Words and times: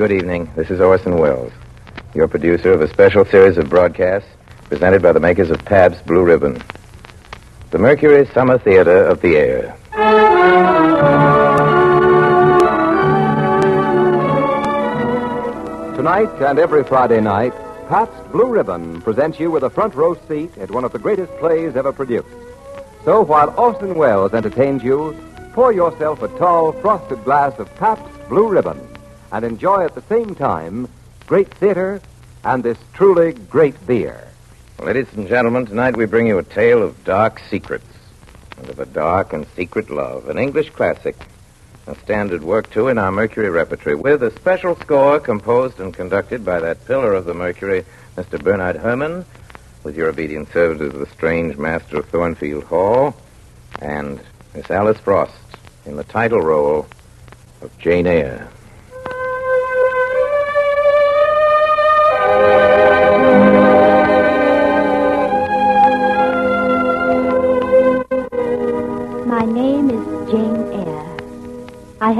Good 0.00 0.12
evening. 0.12 0.50
This 0.56 0.70
is 0.70 0.80
Orson 0.80 1.18
Welles, 1.18 1.52
your 2.14 2.26
producer 2.26 2.72
of 2.72 2.80
a 2.80 2.88
special 2.88 3.26
series 3.26 3.58
of 3.58 3.68
broadcasts 3.68 4.30
presented 4.64 5.02
by 5.02 5.12
the 5.12 5.20
makers 5.20 5.50
of 5.50 5.62
Pabst 5.66 6.06
Blue 6.06 6.24
Ribbon. 6.24 6.58
The 7.70 7.76
Mercury 7.76 8.26
Summer 8.32 8.56
Theater 8.56 9.04
of 9.04 9.20
the 9.20 9.36
Air. 9.36 9.76
Tonight 15.96 16.30
and 16.48 16.58
every 16.58 16.82
Friday 16.82 17.20
night, 17.20 17.52
Pabst 17.90 18.32
Blue 18.32 18.46
Ribbon 18.46 19.02
presents 19.02 19.38
you 19.38 19.50
with 19.50 19.64
a 19.64 19.70
front 19.70 19.94
row 19.94 20.16
seat 20.26 20.56
at 20.56 20.70
one 20.70 20.84
of 20.84 20.92
the 20.92 20.98
greatest 20.98 21.30
plays 21.32 21.76
ever 21.76 21.92
produced. 21.92 22.26
So 23.04 23.20
while 23.20 23.50
Orson 23.60 23.96
Welles 23.96 24.32
entertains 24.32 24.82
you, 24.82 25.14
pour 25.52 25.74
yourself 25.74 26.22
a 26.22 26.28
tall, 26.38 26.72
frosted 26.72 27.22
glass 27.22 27.58
of 27.58 27.68
Pabst 27.74 28.10
Blue 28.30 28.48
Ribbon 28.48 28.89
and 29.32 29.44
enjoy 29.44 29.84
at 29.84 29.94
the 29.94 30.02
same 30.02 30.34
time 30.34 30.88
great 31.26 31.52
theater 31.54 32.00
and 32.44 32.62
this 32.62 32.78
truly 32.94 33.32
great 33.32 33.86
beer. 33.86 34.26
Ladies 34.78 35.12
and 35.14 35.28
gentlemen, 35.28 35.66
tonight 35.66 35.96
we 35.96 36.06
bring 36.06 36.26
you 36.26 36.38
a 36.38 36.42
tale 36.42 36.82
of 36.82 37.04
dark 37.04 37.40
secrets 37.50 37.84
and 38.56 38.68
of 38.70 38.80
a 38.80 38.86
dark 38.86 39.32
and 39.32 39.46
secret 39.54 39.90
love, 39.90 40.28
an 40.28 40.38
English 40.38 40.70
classic, 40.70 41.16
a 41.86 41.94
standard 41.96 42.42
work, 42.42 42.70
too, 42.70 42.88
in 42.88 42.98
our 42.98 43.12
Mercury 43.12 43.50
repertory, 43.50 43.94
with 43.94 44.22
a 44.22 44.30
special 44.32 44.76
score 44.76 45.20
composed 45.20 45.80
and 45.80 45.92
conducted 45.92 46.44
by 46.44 46.60
that 46.60 46.84
pillar 46.86 47.12
of 47.14 47.24
the 47.24 47.34
Mercury, 47.34 47.84
Mr. 48.16 48.42
Bernard 48.42 48.76
Herrmann, 48.76 49.24
with 49.82 49.96
your 49.96 50.08
obedient 50.08 50.50
servant 50.52 50.80
as 50.80 50.98
the 50.98 51.06
strange 51.06 51.56
master 51.56 51.98
of 51.98 52.08
Thornfield 52.08 52.64
Hall, 52.64 53.16
and 53.80 54.20
Miss 54.54 54.70
Alice 54.70 54.98
Frost 54.98 55.34
in 55.86 55.96
the 55.96 56.04
title 56.04 56.40
role 56.40 56.86
of 57.62 57.76
Jane 57.78 58.06
Eyre. 58.06 58.48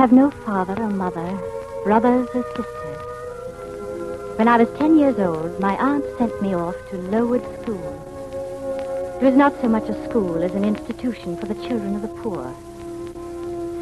Have 0.00 0.12
no 0.12 0.30
father 0.30 0.82
or 0.82 0.88
mother, 0.88 1.38
brothers 1.84 2.26
or 2.34 2.42
sisters. 2.56 4.38
When 4.38 4.48
I 4.48 4.56
was 4.56 4.78
ten 4.78 4.98
years 4.98 5.18
old, 5.18 5.60
my 5.60 5.76
aunt 5.76 6.06
sent 6.16 6.40
me 6.40 6.54
off 6.54 6.74
to 6.88 6.96
Lowood 6.96 7.42
School. 7.60 9.18
It 9.20 9.24
was 9.26 9.34
not 9.34 9.60
so 9.60 9.68
much 9.68 9.90
a 9.90 10.08
school 10.08 10.42
as 10.42 10.54
an 10.54 10.64
institution 10.64 11.36
for 11.36 11.44
the 11.44 11.66
children 11.66 11.96
of 11.96 12.00
the 12.00 12.08
poor. 12.22 12.50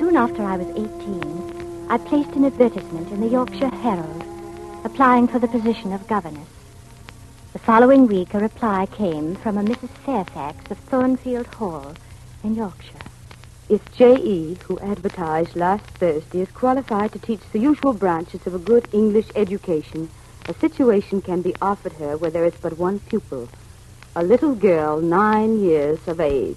Soon 0.01 0.17
after 0.17 0.43
I 0.43 0.57
was 0.57 0.67
18, 0.71 1.87
I 1.89 1.99
placed 1.99 2.33
an 2.33 2.47
advertisement 2.47 3.13
in 3.13 3.21
the 3.21 3.29
Yorkshire 3.29 3.77
Herald, 3.77 4.25
applying 4.83 5.29
for 5.29 5.39
the 5.39 5.47
position 5.47 5.93
of 5.93 6.09
governess. 6.09 6.49
The 7.53 7.61
following 7.61 8.09
week, 8.09 8.35
a 8.35 8.41
reply 8.41 8.87
came 8.87 9.37
from 9.37 9.57
a 9.57 9.63
Mrs. 9.63 9.91
Fairfax 10.05 10.69
of 10.69 10.79
Thornfield 10.79 11.47
Hall 11.47 11.95
in 12.43 12.57
Yorkshire. 12.57 13.08
If 13.69 13.93
J.E., 13.93 14.57
who 14.65 14.79
advertised 14.79 15.55
last 15.55 15.85
Thursday, 16.01 16.41
is 16.41 16.51
qualified 16.53 17.13
to 17.13 17.19
teach 17.19 17.43
the 17.53 17.59
usual 17.59 17.93
branches 17.93 18.47
of 18.47 18.55
a 18.55 18.59
good 18.59 18.89
English 18.93 19.27
education, 19.37 20.09
a 20.49 20.55
situation 20.55 21.21
can 21.21 21.43
be 21.43 21.55
offered 21.61 21.93
her 21.95 22.17
where 22.17 22.31
there 22.31 22.47
is 22.47 22.55
but 22.63 22.79
one 22.79 22.99
pupil, 22.99 23.47
a 24.17 24.23
little 24.23 24.55
girl 24.55 25.03
nine 25.03 25.61
years 25.61 25.99
of 26.09 26.19
age. 26.19 26.57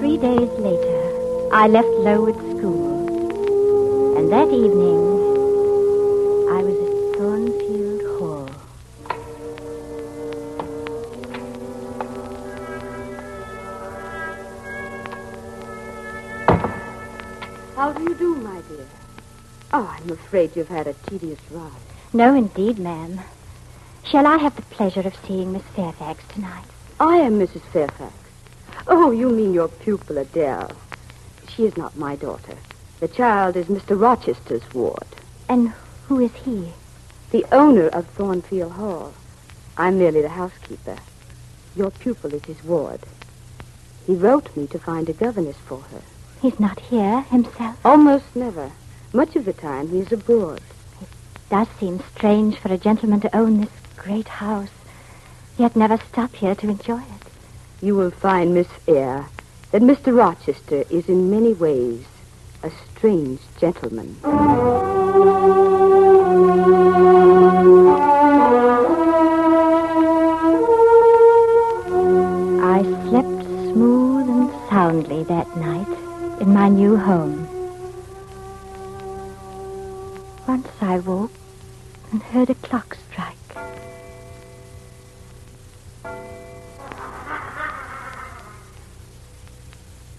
Three 0.00 0.16
days 0.16 0.48
later, 0.58 1.50
I 1.52 1.66
left 1.68 1.88
Lowood 1.88 2.36
School. 2.56 4.16
And 4.16 4.32
that 4.32 4.48
evening, 4.48 5.11
I'm 20.02 20.10
afraid 20.10 20.56
you've 20.56 20.68
had 20.68 20.88
a 20.88 20.94
tedious 20.94 21.38
ride. 21.50 21.70
No, 22.12 22.34
indeed, 22.34 22.78
ma'am. 22.78 23.20
Shall 24.04 24.26
I 24.26 24.36
have 24.38 24.56
the 24.56 24.62
pleasure 24.62 25.00
of 25.06 25.14
seeing 25.26 25.52
Miss 25.52 25.62
Fairfax 25.76 26.24
tonight? 26.34 26.64
I 26.98 27.18
am 27.18 27.38
Mrs. 27.38 27.62
Fairfax. 27.72 28.12
Oh, 28.88 29.12
you 29.12 29.28
mean 29.30 29.54
your 29.54 29.68
pupil, 29.68 30.18
Adele. 30.18 30.72
She 31.48 31.66
is 31.66 31.76
not 31.76 31.96
my 31.96 32.16
daughter. 32.16 32.56
The 32.98 33.06
child 33.06 33.54
is 33.56 33.66
Mr. 33.66 33.98
Rochester's 33.98 34.62
ward, 34.74 35.06
And 35.48 35.72
who 36.08 36.18
is 36.20 36.32
he? 36.44 36.72
the 37.30 37.44
owner 37.52 37.86
of 37.88 38.04
Thornfield 38.08 38.72
Hall. 38.72 39.14
I'm 39.78 39.98
merely 39.98 40.20
the 40.20 40.28
housekeeper. 40.28 40.98
Your 41.76 41.90
pupil 41.90 42.34
is 42.34 42.44
his 42.44 42.62
ward. 42.64 43.00
He 44.06 44.14
wrote 44.14 44.54
me 44.56 44.66
to 44.66 44.78
find 44.78 45.08
a 45.08 45.14
governess 45.14 45.56
for 45.64 45.78
her. 45.80 46.02
He's 46.42 46.60
not 46.60 46.78
here 46.80 47.22
himself. 47.22 47.76
Almost 47.86 48.34
never. 48.36 48.70
Much 49.14 49.36
of 49.36 49.44
the 49.44 49.52
time 49.52 49.88
he 49.88 49.98
is 49.98 50.10
abroad. 50.10 50.58
It 51.02 51.08
does 51.50 51.68
seem 51.78 52.00
strange 52.16 52.56
for 52.56 52.72
a 52.72 52.78
gentleman 52.78 53.20
to 53.20 53.36
own 53.36 53.60
this 53.60 53.70
great 53.98 54.26
house, 54.26 54.70
yet 55.58 55.76
never 55.76 55.98
stop 55.98 56.34
here 56.34 56.54
to 56.54 56.70
enjoy 56.70 57.00
it. 57.00 57.26
You 57.82 57.94
will 57.94 58.10
find, 58.10 58.54
Miss 58.54 58.68
Eyre, 58.88 59.26
that 59.70 59.82
Mr. 59.82 60.16
Rochester 60.16 60.84
is 60.88 61.10
in 61.10 61.30
many 61.30 61.52
ways 61.52 62.06
a 62.62 62.70
strange 62.96 63.40
gentleman. 63.58 64.16
I 72.62 72.82
slept 73.10 73.44
smooth 73.72 74.28
and 74.30 74.50
soundly 74.70 75.24
that 75.24 75.54
night 75.58 76.40
in 76.40 76.54
my 76.54 76.70
new 76.70 76.96
home. 76.96 77.51
I 80.82 80.98
woke 80.98 81.30
and 82.10 82.20
heard 82.20 82.50
a 82.50 82.56
clock 82.56 82.98
strike. 83.08 83.36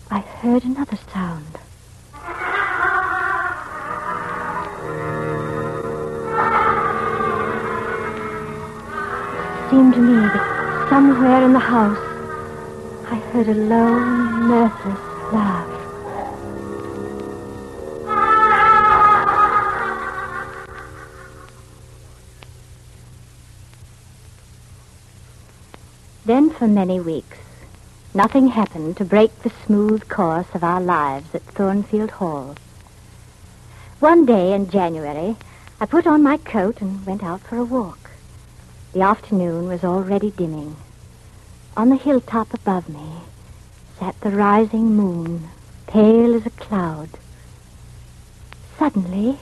I 0.09 0.19
heard 0.19 0.63
another 0.63 0.97
sound. 1.11 1.59
It 9.59 9.69
seemed 9.69 9.93
to 9.95 9.99
me 9.99 10.15
that 10.15 10.87
somewhere 10.89 11.43
in 11.43 11.51
the 11.51 11.59
house 11.59 11.97
I 13.11 13.15
heard 13.33 13.49
a 13.49 13.53
low, 13.53 13.99
mirthless 13.99 15.33
laugh. 15.33 15.72
For 26.53 26.67
many 26.67 26.99
weeks, 26.99 27.37
nothing 28.13 28.47
happened 28.47 28.95
to 28.97 29.05
break 29.05 29.37
the 29.39 29.51
smooth 29.65 30.07
course 30.07 30.47
of 30.53 30.63
our 30.63 30.79
lives 30.79 31.33
at 31.33 31.41
Thornfield 31.41 32.11
Hall. 32.11 32.55
One 33.99 34.25
day 34.25 34.53
in 34.53 34.69
January, 34.69 35.35
I 35.81 35.85
put 35.85 36.05
on 36.05 36.21
my 36.21 36.37
coat 36.37 36.81
and 36.81 37.05
went 37.05 37.23
out 37.23 37.41
for 37.41 37.57
a 37.57 37.63
walk. 37.63 38.11
The 38.93 39.01
afternoon 39.01 39.67
was 39.67 39.83
already 39.83 40.31
dimming. 40.31 40.75
On 41.75 41.89
the 41.89 41.95
hilltop 41.95 42.53
above 42.53 42.87
me 42.87 43.21
sat 43.99 44.19
the 44.21 44.29
rising 44.29 44.95
moon, 44.95 45.49
pale 45.87 46.35
as 46.35 46.45
a 46.45 46.51
cloud. 46.51 47.09
Suddenly, 48.77 49.39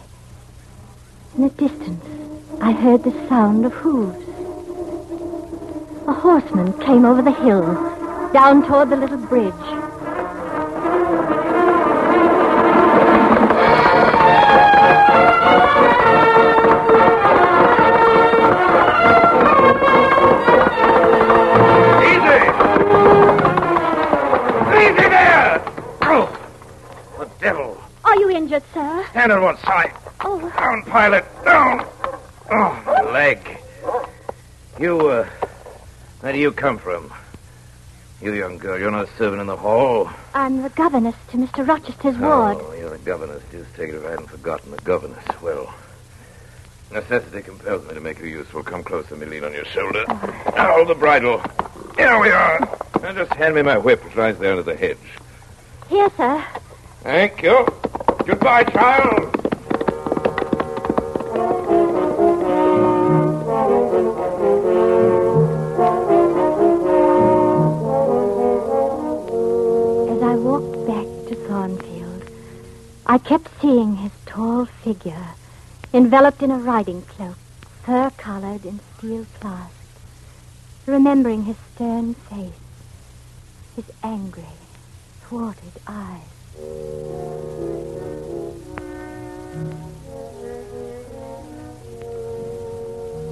in 1.35 1.43
the 1.43 1.49
distance, 1.49 2.05
I 2.61 2.71
heard 2.71 3.03
the 3.03 3.27
sound 3.27 3.65
of 3.65 3.73
hooves. 3.73 4.30
A 6.07 6.13
horseman 6.13 6.73
came 6.79 7.05
over 7.05 7.21
the 7.21 7.31
hill, 7.31 7.61
down 8.33 8.65
toward 8.67 8.89
the 8.89 8.97
little 8.97 9.17
bridge. 9.17 9.53
Easy! 22.01 22.39
Easy 24.81 25.07
there! 25.09 25.61
Oh, 26.01 26.27
the 27.19 27.29
devil. 27.39 27.77
Are 28.03 28.15
you 28.17 28.29
injured, 28.31 28.63
sir? 28.73 29.05
Stand 29.11 29.31
on 29.31 29.41
one 29.43 29.57
side. 29.59 29.93
Oh, 30.25 30.39
Down, 30.57 30.83
Pilot. 30.83 31.25
Down. 31.45 31.85
Oh, 32.49 32.83
my 32.85 33.01
leg. 33.11 33.57
You, 34.79 34.99
uh, 35.07 35.29
where 36.21 36.33
do 36.33 36.39
you 36.39 36.49
come 36.61 36.77
from? 36.77 37.11
You 38.21 38.35
young 38.35 38.59
girl, 38.59 38.77
you're 38.77 38.91
not 38.91 39.09
serving 39.17 39.39
in 39.39 39.47
the 39.47 39.57
hall. 39.57 40.11
I'm 40.35 40.61
the 40.61 40.69
governess 40.69 41.15
to 41.31 41.37
Mr. 41.37 41.67
Rochester's 41.67 42.15
oh, 42.19 42.21
ward. 42.21 42.57
Oh, 42.61 42.73
you're 42.73 42.91
the 42.91 42.99
governess. 42.99 43.41
Just 43.51 43.73
take 43.73 43.89
it 43.89 43.95
if 43.95 44.05
I 44.05 44.11
hadn't 44.11 44.29
forgotten 44.29 44.69
the 44.69 44.77
governess. 44.81 45.23
Well, 45.41 45.73
necessity 46.91 47.41
compels 47.41 47.87
me 47.87 47.95
to 47.95 47.99
make 47.99 48.19
you 48.19 48.27
useful. 48.27 48.61
Come 48.61 48.83
closer, 48.83 49.15
me 49.15 49.25
lean 49.25 49.43
on 49.43 49.53
your 49.53 49.65
shoulder. 49.65 50.05
Now, 50.07 50.75
hold 50.75 50.89
the 50.89 50.93
bridle. 50.93 51.41
Here 51.97 52.19
we 52.19 52.29
are. 52.29 52.59
Now 53.01 53.11
just 53.11 53.33
hand 53.33 53.55
me 53.55 53.63
my 53.63 53.79
whip, 53.79 54.05
which 54.05 54.15
lies 54.15 54.37
there 54.37 54.51
under 54.51 54.61
the 54.61 54.75
hedge. 54.75 54.97
Here, 55.89 56.11
sir. 56.15 56.45
Thank 57.01 57.41
you. 57.41 57.65
Goodbye, 58.27 58.65
child. 58.65 59.40
I 73.11 73.17
kept 73.17 73.49
seeing 73.59 73.97
his 73.97 74.13
tall 74.25 74.63
figure, 74.63 75.35
enveloped 75.93 76.41
in 76.41 76.49
a 76.49 76.57
riding 76.57 77.01
cloak, 77.01 77.35
fur-collared 77.83 78.63
and 78.63 78.79
steel-clasped, 78.97 79.99
remembering 80.85 81.43
his 81.43 81.57
stern 81.75 82.13
face, 82.13 82.53
his 83.75 83.83
angry, 84.01 84.45
thwarted 85.23 85.73
eyes. 85.85 86.21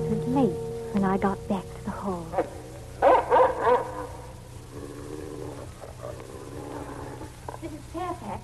It 0.04 0.10
was 0.10 0.28
late 0.28 0.60
when 0.92 1.06
I 1.06 1.18
got 1.18 1.48
back 1.48 1.64
to 1.64 1.86
the 1.86 1.92
hall. 1.92 2.28
Mrs. 7.62 7.80
Fairfax, 7.94 8.42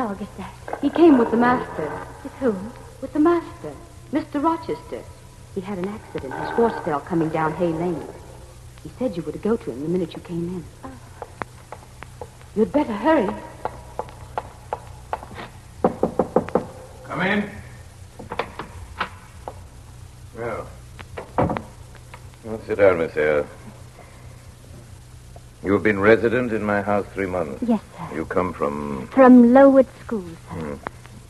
dog 0.00 0.22
is 0.22 0.28
that? 0.38 0.80
He 0.80 0.88
came 0.88 1.18
with 1.18 1.30
the 1.30 1.36
master. 1.36 1.88
With 2.24 2.32
whom? 2.36 2.72
With 3.02 3.12
the 3.12 3.20
master, 3.20 3.72
Mr. 4.12 4.42
Rochester. 4.42 5.02
He 5.54 5.60
had 5.60 5.76
an 5.76 5.88
accident. 5.88 6.32
His 6.32 6.50
horse 6.50 6.72
fell 6.86 7.00
coming 7.00 7.28
down 7.28 7.52
Hay 7.56 7.68
Lane. 7.68 8.08
He 8.82 8.90
said 8.98 9.14
you 9.14 9.22
were 9.22 9.32
to 9.32 9.38
go 9.38 9.58
to 9.58 9.70
him 9.70 9.82
the 9.82 9.88
minute 9.88 10.14
you 10.14 10.22
came 10.22 10.48
in. 10.56 10.64
You'd 12.56 12.72
better 12.72 12.94
hurry. 12.94 13.28
Come 17.04 17.20
in. 17.20 17.50
Well. 20.34 20.66
Well, 22.44 22.60
sit 22.66 22.78
down, 22.78 22.96
Miss 22.98 23.14
Eyre. 23.18 23.46
You 25.62 25.74
have 25.74 25.82
been 25.82 26.00
resident 26.00 26.52
in 26.52 26.64
my 26.64 26.80
house 26.80 27.04
three 27.12 27.26
months. 27.26 27.62
Yes. 27.62 27.82
You 28.20 28.26
come 28.26 28.52
from 28.52 29.06
From 29.06 29.54
Lowood 29.54 29.86
Schools. 30.04 30.36
sir. 30.50 30.54
Hmm. 30.54 30.74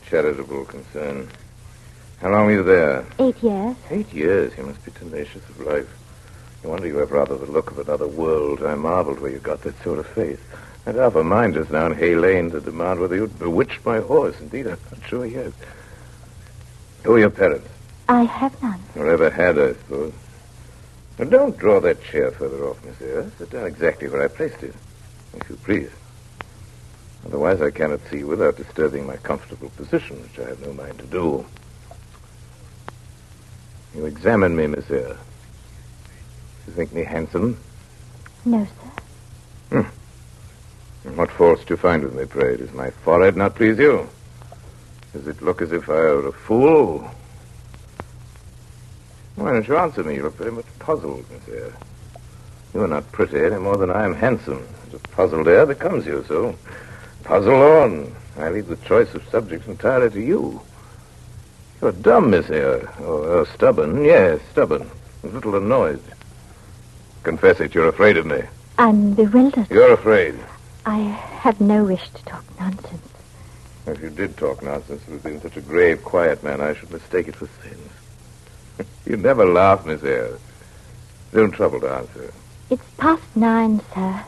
charitable 0.09 0.65
concern. 0.65 1.29
How 2.21 2.31
long 2.31 2.47
were 2.47 2.53
you 2.53 2.63
there? 2.65 3.07
Eight 3.21 3.41
years. 3.45 3.77
Eight 3.91 4.13
years. 4.13 4.59
You 4.59 4.65
must 4.65 4.85
be 4.85 4.91
tenacious 4.91 5.49
of 5.51 5.61
life. 5.61 5.87
No 6.65 6.71
wonder 6.71 6.89
you 6.89 6.97
have 6.97 7.13
rather 7.13 7.37
the 7.37 7.47
look 7.47 7.71
of 7.71 7.79
another 7.79 8.09
world. 8.09 8.65
I 8.65 8.75
marveled 8.75 9.21
where 9.21 9.31
you 9.31 9.39
got 9.39 9.63
that 9.63 9.81
sort 9.85 10.01
of 10.01 10.07
faith. 10.09 10.41
I'd 10.85 10.97
half 10.97 11.15
a 11.15 11.23
mind 11.23 11.55
just 11.55 11.71
now 11.71 11.87
in 11.87 11.95
Hay 11.95 12.17
Lane 12.17 12.51
to 12.51 12.61
demand 12.61 12.99
whether 12.99 13.15
you'd 13.15 13.39
bewitched 13.39 13.87
my 13.87 14.01
horse. 14.01 14.35
Indeed, 14.41 14.67
I'm 14.67 14.79
not 14.91 15.09
sure 15.09 15.25
yet. 15.25 15.53
Who 17.05 17.13
are 17.15 17.19
your 17.21 17.31
parents? 17.31 17.69
I 18.09 18.25
have 18.25 18.61
none. 18.61 18.83
Or 18.97 19.07
ever 19.07 19.31
had, 19.31 19.61
I 19.61 19.75
suppose. 19.75 20.13
Now, 21.21 21.27
don't 21.27 21.57
draw 21.57 21.79
that 21.83 22.03
chair 22.03 22.33
further 22.33 22.65
off, 22.65 22.85
Miss 22.85 23.01
Eyre. 23.01 23.31
Sit 23.39 23.51
down 23.51 23.67
exactly 23.67 24.09
where 24.09 24.25
I 24.25 24.27
placed 24.27 24.65
it, 24.65 24.75
if 25.35 25.49
you 25.49 25.55
please. 25.55 25.89
Otherwise, 27.27 27.61
I 27.61 27.71
cannot 27.71 28.01
see 28.11 28.25
without 28.25 28.57
disturbing 28.57 29.07
my 29.07 29.17
comfortable 29.17 29.71
position, 29.71 30.21
which 30.23 30.39
I 30.39 30.49
have 30.49 30.61
no 30.61 30.73
mind 30.73 30.99
to 30.99 31.07
do. 31.07 31.45
You 33.95 34.07
examine 34.07 34.57
me, 34.57 34.67
monsieur. 34.67 35.17
You 36.67 36.73
think 36.73 36.93
me 36.93 37.05
handsome? 37.05 37.59
No, 38.45 38.67
sir. 39.71 39.87
And 41.05 41.17
what 41.17 41.31
faults 41.31 41.65
do 41.65 41.75
you 41.75 41.79
find 41.79 42.03
with 42.05 42.15
me, 42.15 42.25
pray? 42.27 42.57
Does 42.57 42.73
my 42.73 42.91
forehead 42.91 43.37
not 43.37 43.55
please 43.55 43.79
you? 43.79 44.09
Does 45.13 45.27
it 45.27 45.43
look 45.43 45.63
as 45.63 45.73
if 45.73 45.89
I 45.89 45.95
were 45.95 46.29
a 46.29 46.33
fool? 46.33 47.11
Why 49.37 49.53
don't 49.53 49.67
you 49.67 49.77
answer 49.77 50.05
me? 50.05 50.17
You 50.17 50.23
look 50.25 50.37
very 50.37 50.53
much 50.53 50.67
puzzled, 50.79 51.25
monsieur. 51.31 51.73
You 52.75 52.83
are 52.83 52.89
not 52.89 53.11
pretty 53.11 53.41
any 53.41 53.57
more 53.57 53.77
than 53.77 53.91
I 53.91 54.05
am 54.05 54.15
handsome. 54.15 54.67
The 54.91 54.99
puzzled 54.99 55.49
air 55.49 55.67
becomes 55.67 56.07
you, 56.07 56.25
so 56.29 56.55
puzzle 57.25 57.63
on. 57.63 58.15
I 58.37 58.49
leave 58.51 58.69
the 58.69 58.77
choice 58.77 59.15
of 59.15 59.29
subjects 59.29 59.67
entirely 59.67 60.11
to 60.11 60.21
you. 60.21 60.61
You're 61.81 61.93
dumb, 61.93 62.31
Miss 62.31 62.51
Eyre. 62.51 62.89
Or, 63.01 63.39
or 63.41 63.47
stubborn. 63.47 64.05
Yes, 64.05 64.41
stubborn. 64.53 64.89
A 65.25 65.27
little 65.29 65.57
annoyed. 65.57 66.03
Confess 67.23 67.61
it, 67.61 67.75
you're 67.75 67.89
afraid 67.89 68.17
of 68.17 68.27
me. 68.27 68.43
I'm 68.79 69.15
bewildered. 69.15 69.69
You're 69.71 69.93
afraid. 69.93 70.39
I 70.87 70.99
have 70.99 71.61
no 71.61 71.85
wish 71.85 72.09
to 72.11 72.25
talk 72.25 72.45
nonsense. 72.59 73.07
If 73.87 74.01
you 74.03 74.11
did 74.11 74.37
talk 74.37 74.63
nonsense, 74.63 75.03
it 75.07 75.11
would 75.11 75.23
be 75.23 75.33
in 75.33 75.41
such 75.41 75.57
a 75.57 75.61
grave, 75.61 76.03
quiet 76.03 76.43
man, 76.43 76.61
I 76.61 76.75
should 76.75 76.91
mistake 76.91 77.29
it 77.29 77.37
for 77.37 77.49
sin. 77.63 78.87
you 79.07 79.17
never 79.17 79.45
laugh, 79.45 79.85
Miss 79.85 80.03
Eyre. 80.03 80.39
Don't 81.33 81.51
trouble 81.51 81.81
to 81.81 81.91
answer. 81.91 82.33
It's 82.71 82.91
past 82.97 83.25
nine, 83.35 83.81
sir. 83.95 84.25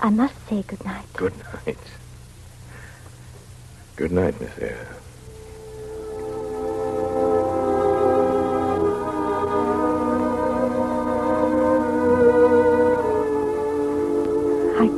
I 0.00 0.10
must 0.10 0.34
say 0.48 0.62
good 0.62 0.84
night. 0.84 1.06
Good 1.14 1.34
night. 1.66 1.78
Good 3.96 4.12
night, 4.12 4.38
Miss 4.38 4.50
Eyre. 4.58 4.88
I 14.78 14.88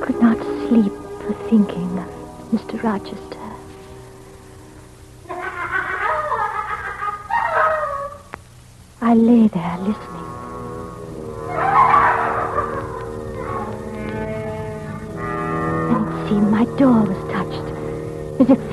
could 0.00 0.20
not 0.20 0.38
sleep 0.68 0.92
for 1.20 1.34
thinking 1.48 1.98
of 1.98 2.08
Mr. 2.52 2.80
Rochester. 2.80 3.33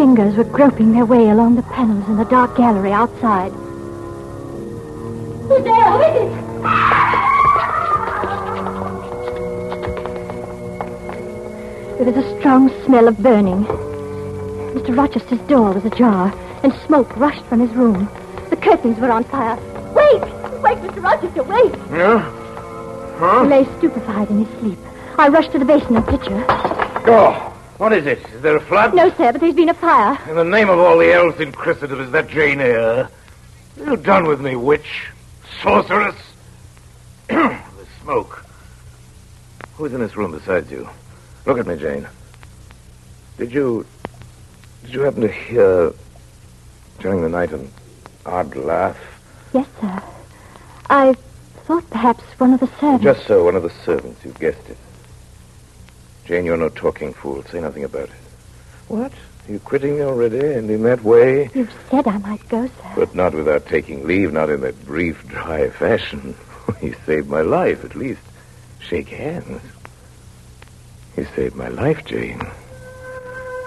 Fingers 0.01 0.35
were 0.35 0.43
groping 0.43 0.93
their 0.93 1.05
way 1.05 1.29
along 1.29 1.53
the 1.53 1.61
panels 1.61 2.03
in 2.07 2.17
the 2.17 2.25
dark 2.25 2.57
gallery 2.57 2.91
outside. 2.91 3.51
Who's 5.47 5.63
there? 5.63 5.91
Who 5.91 6.01
is 6.01 6.15
it? 6.17 6.31
There 11.97 12.11
was 12.11 12.17
a 12.17 12.39
strong 12.39 12.71
smell 12.83 13.07
of 13.07 13.19
burning. 13.19 13.63
Mr. 14.73 14.97
Rochester's 14.97 15.39
door 15.41 15.71
was 15.71 15.85
ajar, 15.85 16.33
and 16.63 16.73
smoke 16.87 17.15
rushed 17.15 17.45
from 17.45 17.59
his 17.59 17.69
room. 17.69 18.09
The 18.49 18.57
curtains 18.57 18.97
were 18.97 19.11
on 19.11 19.23
fire. 19.25 19.55
Wait! 19.93 20.21
Wait, 20.63 20.79
Mr. 20.79 21.03
Rochester, 21.03 21.43
wait! 21.43 21.75
Yeah? 21.91 22.21
Huh? 23.19 23.43
He 23.43 23.49
lay 23.49 23.65
stupefied 23.77 24.31
in 24.31 24.45
his 24.45 24.59
sleep. 24.59 24.79
I 25.19 25.27
rushed 25.27 25.51
to 25.51 25.59
the 25.59 25.65
basin 25.65 25.95
and 25.95 26.07
pitcher. 26.07 26.43
Oh, 27.05 27.50
what 27.81 27.93
is 27.93 28.05
it? 28.05 28.19
Is 28.35 28.43
there 28.43 28.57
a 28.57 28.61
flood? 28.61 28.93
No, 28.93 29.09
sir, 29.09 29.31
but 29.31 29.41
there's 29.41 29.55
been 29.55 29.69
a 29.69 29.73
fire. 29.73 30.15
In 30.29 30.35
the 30.35 30.43
name 30.43 30.69
of 30.69 30.77
all 30.77 30.99
the 30.99 31.11
elves 31.11 31.39
in 31.39 31.51
Christendom, 31.51 31.99
is 31.99 32.11
that 32.11 32.27
Jane 32.27 32.61
Eyre? 32.61 33.09
Have 33.79 33.87
you 33.87 33.97
done 33.97 34.27
with 34.27 34.39
me, 34.39 34.55
witch? 34.55 35.07
Sorceress? 35.63 36.15
the 37.27 37.57
smoke. 38.03 38.45
Who's 39.77 39.93
in 39.93 39.99
this 39.99 40.15
room 40.15 40.31
besides 40.31 40.69
you? 40.69 40.87
Look 41.47 41.57
at 41.57 41.65
me, 41.65 41.75
Jane. 41.75 42.07
Did 43.39 43.51
you... 43.51 43.87
Did 44.83 44.93
you 44.93 45.01
happen 45.01 45.21
to 45.21 45.31
hear 45.31 45.91
during 46.99 47.23
the 47.23 47.29
night 47.29 47.51
an 47.51 47.67
odd 48.27 48.55
laugh? 48.55 48.99
Yes, 49.55 49.65
sir. 49.79 50.03
I 50.87 51.15
thought 51.65 51.89
perhaps 51.89 52.21
one 52.37 52.53
of 52.53 52.59
the 52.59 52.69
servants. 52.79 53.03
Just 53.03 53.25
so, 53.25 53.43
one 53.43 53.55
of 53.55 53.63
the 53.63 53.71
servants. 53.83 54.23
You've 54.23 54.39
guessed 54.39 54.69
it. 54.69 54.77
Jane, 56.31 56.45
you're 56.45 56.55
no 56.55 56.69
talking 56.69 57.13
fool. 57.13 57.43
Say 57.51 57.59
nothing 57.59 57.83
about 57.83 58.07
it. 58.07 58.15
What? 58.87 59.11
Are 59.11 59.51
you 59.51 59.59
quitting 59.59 59.95
me 59.95 60.03
already? 60.03 60.39
And 60.39 60.71
in 60.71 60.81
that 60.83 61.03
way? 61.03 61.49
You 61.53 61.67
said 61.89 62.07
I 62.07 62.19
might 62.19 62.47
go, 62.47 62.67
sir. 62.67 62.93
But 62.95 63.13
not 63.13 63.33
without 63.33 63.65
taking 63.65 64.07
leave, 64.07 64.31
not 64.31 64.49
in 64.49 64.61
that 64.61 64.85
brief, 64.85 65.27
dry 65.27 65.69
fashion. 65.71 66.33
you 66.81 66.95
saved 67.05 67.27
my 67.27 67.41
life, 67.41 67.83
at 67.83 67.97
least. 67.97 68.21
Shake 68.79 69.09
hands. 69.09 69.61
You 71.17 71.27
saved 71.35 71.55
my 71.55 71.67
life, 71.67 72.05
Jane. 72.05 72.41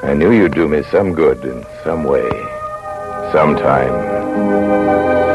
I 0.02 0.14
knew 0.14 0.32
you'd 0.32 0.54
do 0.54 0.66
me 0.66 0.84
some 0.84 1.12
good 1.12 1.44
in 1.44 1.66
some 1.84 2.04
way. 2.04 2.30
Sometime. 3.30 5.33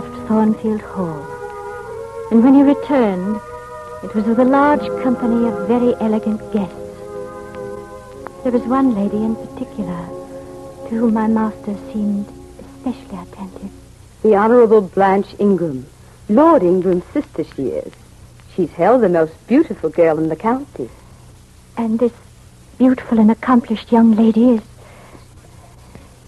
Thornfield 0.00 0.80
Hall. 0.80 1.24
And 2.30 2.42
when 2.42 2.54
he 2.54 2.62
returned, 2.62 3.40
it 4.02 4.14
was 4.14 4.24
with 4.24 4.38
a 4.38 4.44
large 4.44 4.86
company 5.02 5.48
of 5.48 5.68
very 5.68 5.94
elegant 6.00 6.40
guests. 6.52 6.74
There 8.42 8.52
was 8.52 8.62
one 8.62 8.94
lady 8.94 9.16
in 9.16 9.36
particular 9.36 10.06
to 10.88 10.94
whom 10.94 11.14
my 11.14 11.28
master 11.28 11.74
seemed 11.92 12.26
especially 12.60 13.18
attentive. 13.18 13.70
The 14.22 14.34
Honorable 14.34 14.80
Blanche 14.80 15.34
Ingram. 15.38 15.86
Lord 16.28 16.62
Ingram's 16.62 17.04
sister 17.12 17.44
she 17.44 17.68
is. 17.68 17.92
She's 18.54 18.70
held 18.70 19.02
the 19.02 19.08
most 19.08 19.34
beautiful 19.46 19.90
girl 19.90 20.18
in 20.18 20.28
the 20.28 20.36
county. 20.36 20.90
And 21.76 21.98
this 21.98 22.12
beautiful 22.78 23.18
and 23.18 23.30
accomplished 23.30 23.92
young 23.92 24.14
lady 24.14 24.50
is 24.50 24.62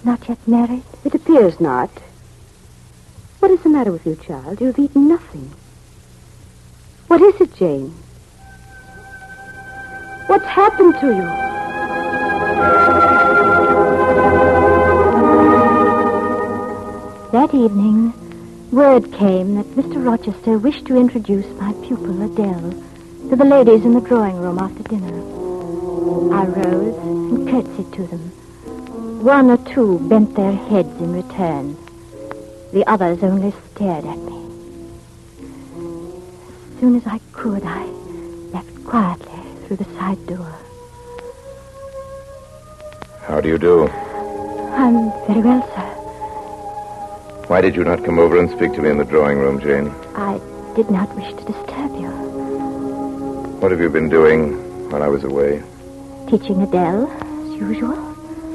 not 0.04 0.28
yet 0.28 0.38
married? 0.46 0.84
It 1.04 1.14
appears 1.14 1.60
not. 1.60 1.90
What 3.46 3.54
is 3.54 3.62
the 3.62 3.68
matter 3.68 3.92
with 3.92 4.04
you, 4.04 4.16
child? 4.16 4.60
You've 4.60 4.76
eaten 4.76 5.06
nothing. 5.06 5.52
What 7.06 7.22
is 7.22 7.40
it, 7.40 7.54
Jane? 7.54 7.94
What's 10.26 10.46
happened 10.46 10.94
to 10.98 11.06
you? 11.06 11.22
That 17.30 17.54
evening, 17.54 18.12
word 18.72 19.12
came 19.12 19.54
that 19.54 19.66
Mr. 19.76 20.04
Rochester 20.04 20.58
wished 20.58 20.86
to 20.86 20.96
introduce 20.96 21.46
my 21.60 21.72
pupil, 21.86 22.20
Adele, 22.22 22.72
to 23.30 23.36
the 23.36 23.44
ladies 23.44 23.84
in 23.84 23.92
the 23.92 24.00
drawing 24.00 24.38
room 24.38 24.58
after 24.58 24.82
dinner. 24.82 25.18
I 26.34 26.46
rose 26.46 26.96
and 26.96 27.48
curtsied 27.48 27.92
to 27.92 28.06
them. 28.08 29.22
One 29.22 29.50
or 29.50 29.58
two 29.72 30.00
bent 30.08 30.34
their 30.34 30.50
heads 30.50 31.00
in 31.00 31.12
return. 31.12 31.76
The 32.76 32.86
others 32.86 33.22
only 33.22 33.54
stared 33.72 34.04
at 34.04 34.18
me. 34.18 34.36
As 36.74 36.78
soon 36.78 36.94
as 36.96 37.06
I 37.06 37.18
could, 37.32 37.62
I 37.64 37.86
left 38.52 38.84
quietly 38.84 39.40
through 39.64 39.78
the 39.78 39.86
side 39.96 40.26
door. 40.26 40.54
How 43.22 43.40
do 43.40 43.48
you 43.48 43.56
do? 43.56 43.88
I'm 43.88 45.10
very 45.26 45.40
well, 45.40 45.62
sir. 45.74 47.46
Why 47.48 47.62
did 47.62 47.74
you 47.76 47.82
not 47.82 48.04
come 48.04 48.18
over 48.18 48.38
and 48.38 48.50
speak 48.50 48.74
to 48.74 48.82
me 48.82 48.90
in 48.90 48.98
the 48.98 49.06
drawing 49.06 49.38
room, 49.38 49.58
Jane? 49.58 49.88
I 50.14 50.38
did 50.76 50.90
not 50.90 51.08
wish 51.16 51.30
to 51.32 51.44
disturb 51.50 51.94
you. 51.94 52.10
What 53.60 53.70
have 53.70 53.80
you 53.80 53.88
been 53.88 54.10
doing 54.10 54.90
while 54.90 55.02
I 55.02 55.08
was 55.08 55.24
away? 55.24 55.62
Teaching 56.28 56.60
Adele, 56.60 57.10
as 57.10 57.54
usual. 57.58 57.96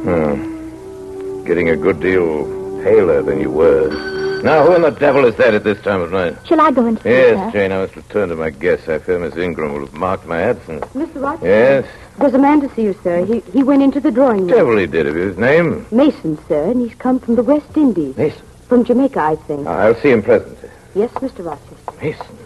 Hmm. 0.05 1.43
Getting 1.43 1.69
a 1.69 1.75
good 1.75 1.99
deal 1.99 2.45
paler 2.83 3.23
than 3.23 3.39
you 3.39 3.49
were. 3.49 4.11
Now, 4.43 4.65
who 4.65 4.74
in 4.75 4.81
the 4.81 4.89
devil 4.89 5.24
is 5.25 5.36
that 5.36 5.53
at 5.53 5.63
this 5.63 5.79
time 5.81 6.01
of 6.01 6.12
night? 6.12 6.36
Shall 6.48 6.60
I 6.62 6.71
go 6.71 6.86
and 6.86 7.00
see 7.01 7.10
Yes, 7.10 7.38
her? 7.38 7.51
Jane, 7.51 7.71
I 7.71 7.77
must 7.81 7.95
return 7.95 8.29
to 8.29 8.36
my 8.36 8.50
guests. 8.50 8.88
I 8.89 8.98
fear 9.00 9.19
Miss 9.19 9.36
Ingram 9.38 9.74
will 9.74 9.81
have 9.81 9.93
marked 9.93 10.25
my 10.25 10.41
absence. 10.41 10.83
Mr. 10.93 11.21
Rochester? 11.21 11.45
Yes? 11.48 11.86
There's 12.17 12.33
a 12.33 12.38
man 12.39 12.62
to 12.62 12.74
see 12.75 12.83
you, 12.83 12.95
sir. 13.03 13.24
He, 13.25 13.39
he 13.51 13.62
went 13.63 13.83
into 13.83 14.00
the 14.00 14.12
drawing 14.12 14.41
room. 14.41 14.48
Devil 14.50 14.77
he 14.77 14.88
did. 14.88 15.05
You 15.05 15.13
his 15.13 15.38
name? 15.38 15.86
Mason, 15.91 16.38
sir, 16.48 16.71
and 16.71 16.81
he's 16.81 16.95
come 16.98 17.19
from 17.19 17.36
the 17.36 17.43
West 17.43 17.75
Indies. 17.77 18.17
Mason. 18.17 18.41
From 18.67 18.83
Jamaica, 18.83 19.19
I 19.19 19.36
think. 19.36 19.67
Ah, 19.67 19.77
I'll 19.79 19.95
see 20.01 20.10
him 20.12 20.24
presently. 20.24 20.69
Yes, 20.95 21.12
Mr. 21.15 21.45
Rochester. 21.45 21.75
Mason. 22.01 22.38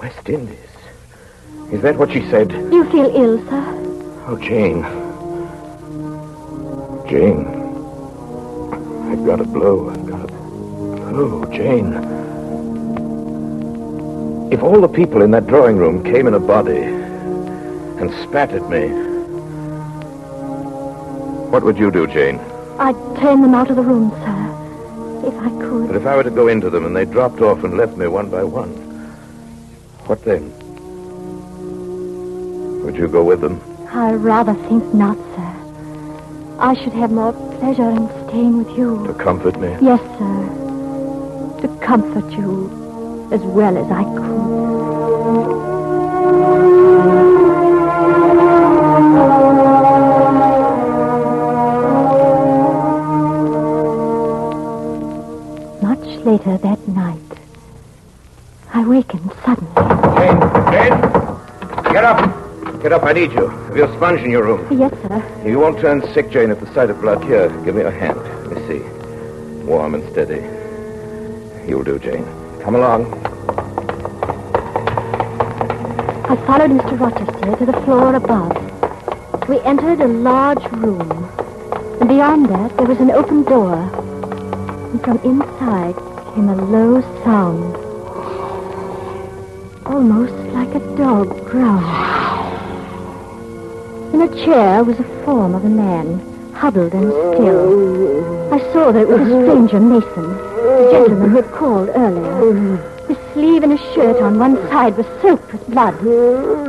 West 0.00 0.28
Indies. 0.28 0.58
Is 1.72 1.80
that 1.82 1.96
what 1.96 2.10
she 2.12 2.28
said? 2.28 2.50
You 2.52 2.84
feel 2.90 3.06
ill, 3.16 3.38
sir? 3.48 4.24
Oh, 4.26 4.36
Jane. 4.40 4.82
Jane. 7.08 7.46
I've 9.10 9.24
got 9.24 9.40
a 9.40 9.44
blow. 9.44 9.90
I've 11.10 11.16
got 11.16 11.22
a 11.22 11.28
blow, 11.28 11.44
Jane. 11.46 11.92
If 14.52 14.62
all 14.62 14.80
the 14.80 14.88
people 14.88 15.22
in 15.22 15.32
that 15.32 15.48
drawing 15.48 15.76
room 15.76 16.04
came 16.04 16.28
in 16.28 16.34
a 16.34 16.40
body 16.40 16.82
and 16.82 18.12
spat 18.22 18.52
at 18.52 18.68
me, 18.70 18.88
what 21.50 21.64
would 21.64 21.78
you 21.78 21.90
do, 21.90 22.06
Jane? 22.06 22.38
I'd 22.78 22.94
turn 23.18 23.42
them 23.42 23.54
out 23.54 23.70
of 23.70 23.76
the 23.76 23.82
room, 23.82 24.10
sir. 24.10 25.28
If 25.28 25.34
I 25.34 25.50
could. 25.60 25.88
But 25.88 25.96
if 25.96 26.06
I 26.06 26.14
were 26.14 26.22
to 26.22 26.30
go 26.30 26.46
into 26.46 26.70
them 26.70 26.86
and 26.86 26.94
they 26.94 27.04
dropped 27.06 27.40
off 27.40 27.64
and 27.64 27.76
left 27.76 27.96
me 27.96 28.06
one 28.06 28.30
by 28.30 28.44
one, 28.44 28.70
what 30.06 30.24
then? 30.24 30.52
Would 32.84 32.94
you 32.94 33.08
go 33.08 33.24
with 33.24 33.40
them? 33.40 33.60
I 33.90 34.12
rather 34.12 34.54
think 34.54 34.94
not, 34.94 35.16
sir. 35.16 36.56
I 36.60 36.74
should 36.80 36.92
have 36.92 37.10
more 37.10 37.32
pleasure 37.58 37.90
in 37.90 38.08
staying 38.28 38.58
with 38.64 38.78
you. 38.78 39.04
To 39.08 39.14
comfort 39.14 39.58
me? 39.58 39.76
Yes, 39.80 40.00
sir. 40.16 40.69
To 41.60 41.68
comfort 41.82 42.30
you 42.32 42.70
as 43.32 43.40
well 43.42 43.76
as 43.76 43.90
I 43.90 44.04
could. 44.04 45.50
Much 55.82 56.24
later 56.24 56.56
that 56.58 56.88
night, 56.88 57.20
I 58.72 58.86
wakened 58.86 59.30
suddenly. 59.44 59.74
Jane, 60.16 60.40
Jane, 60.72 61.92
get 61.92 62.04
up. 62.04 62.36
Get 62.82 62.92
up, 62.94 63.02
I 63.04 63.12
need 63.12 63.32
you. 63.32 63.48
Have 63.48 63.76
you 63.76 63.84
a 63.84 63.96
sponge 63.96 64.22
in 64.22 64.30
your 64.30 64.44
room? 64.44 64.66
Yes, 64.78 64.92
sir. 65.02 65.22
You 65.46 65.58
won't 65.58 65.78
turn 65.78 66.00
sick, 66.14 66.30
Jane, 66.30 66.50
at 66.50 66.60
the 66.60 66.72
sight 66.72 66.88
of 66.88 67.02
blood. 67.02 67.22
Here, 67.24 67.50
give 67.64 67.74
me 67.74 67.82
your 67.82 67.90
hand. 67.90 68.18
Let 68.18 68.56
me 68.56 68.66
see. 68.66 68.82
Warm 69.66 69.94
and 69.94 70.10
steady. 70.12 70.59
You'll 71.66 71.84
do, 71.84 71.98
Jane. 71.98 72.24
Come 72.62 72.74
along. 72.74 73.06
I 76.30 76.36
followed 76.46 76.70
Mr. 76.70 76.98
Rochester 76.98 77.56
to 77.56 77.66
the 77.66 77.80
floor 77.84 78.14
above. 78.14 78.56
We 79.48 79.60
entered 79.60 80.00
a 80.00 80.06
large 80.06 80.64
room. 80.72 81.10
And 82.00 82.08
beyond 82.08 82.48
that, 82.50 82.76
there 82.76 82.86
was 82.86 82.98
an 82.98 83.10
open 83.10 83.42
door. 83.42 83.74
And 83.74 85.02
from 85.02 85.18
inside 85.18 85.94
came 86.34 86.48
a 86.48 86.54
low 86.54 87.02
sound. 87.24 87.76
Almost 89.86 90.34
like 90.54 90.74
a 90.74 90.96
dog 90.96 91.50
growling. 91.50 92.20
In 94.14 94.22
a 94.22 94.44
chair 94.44 94.84
was 94.84 94.98
a 94.98 95.24
form 95.24 95.54
of 95.54 95.64
a 95.64 95.68
man, 95.68 96.20
huddled 96.54 96.92
and 96.94 97.10
still. 97.10 98.52
I 98.52 98.58
saw 98.72 98.92
that 98.92 99.02
it 99.02 99.08
was 99.08 99.20
a 99.20 99.42
stranger, 99.42 99.80
Mason, 99.80 100.39
gentleman 100.90 101.30
who 101.30 101.36
had 101.36 101.50
called 101.52 101.88
earlier. 101.90 102.76
His 103.08 103.16
sleeve 103.32 103.62
and 103.62 103.72
his 103.78 103.94
shirt 103.94 104.22
on 104.22 104.38
one 104.38 104.56
side 104.68 104.96
was 104.96 105.06
soaked 105.20 105.52
with 105.52 105.66
blood. 105.68 105.96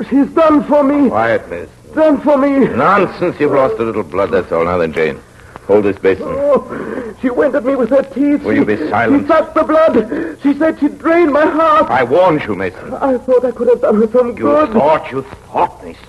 She's 0.10 0.28
done 0.34 0.64
for 0.64 0.84
me. 0.84 1.10
Quiet, 1.10 1.48
miss. 1.50 1.70
Done 1.94 2.20
for 2.22 2.38
me. 2.38 2.68
Nonsense. 2.68 3.40
You've 3.40 3.52
lost 3.52 3.76
a 3.80 3.84
little 3.84 4.04
blood, 4.04 4.32
that's 4.32 4.52
all. 4.52 4.66
Now 4.66 4.78
then, 4.78 4.94
Jane. 4.94 5.20
Hold 5.68 5.86
this 5.86 5.98
basin. 6.00 6.26
Oh, 6.28 7.16
she 7.22 7.30
went 7.30 7.54
at 7.54 7.64
me 7.64 7.76
with 7.76 7.90
her 7.92 8.02
teeth. 8.02 8.44
Will 8.44 8.56
you 8.56 8.66
be 8.66 8.78
silent? 8.90 9.22
She 9.24 9.28
sucked 9.28 9.54
the 9.54 9.64
blood. 9.64 10.38
She 10.42 10.54
said 10.58 10.80
she'd 10.80 10.98
drain 10.98 11.32
my 11.32 11.46
heart. 11.46 11.90
I 11.90 12.04
warned 12.04 12.44
you, 12.44 12.56
Mason. 12.56 12.94
I 12.96 13.18
thought 13.20 13.46
I 13.46 13.52
could 13.52 13.68
have 13.68 13.82
done 13.82 14.02
her 14.02 14.08
some 14.12 14.30
You 14.30 14.34
good. 14.34 14.72
thought, 14.74 15.12
you 15.12 15.22
thought, 15.22 15.84
Mason. 15.84 16.08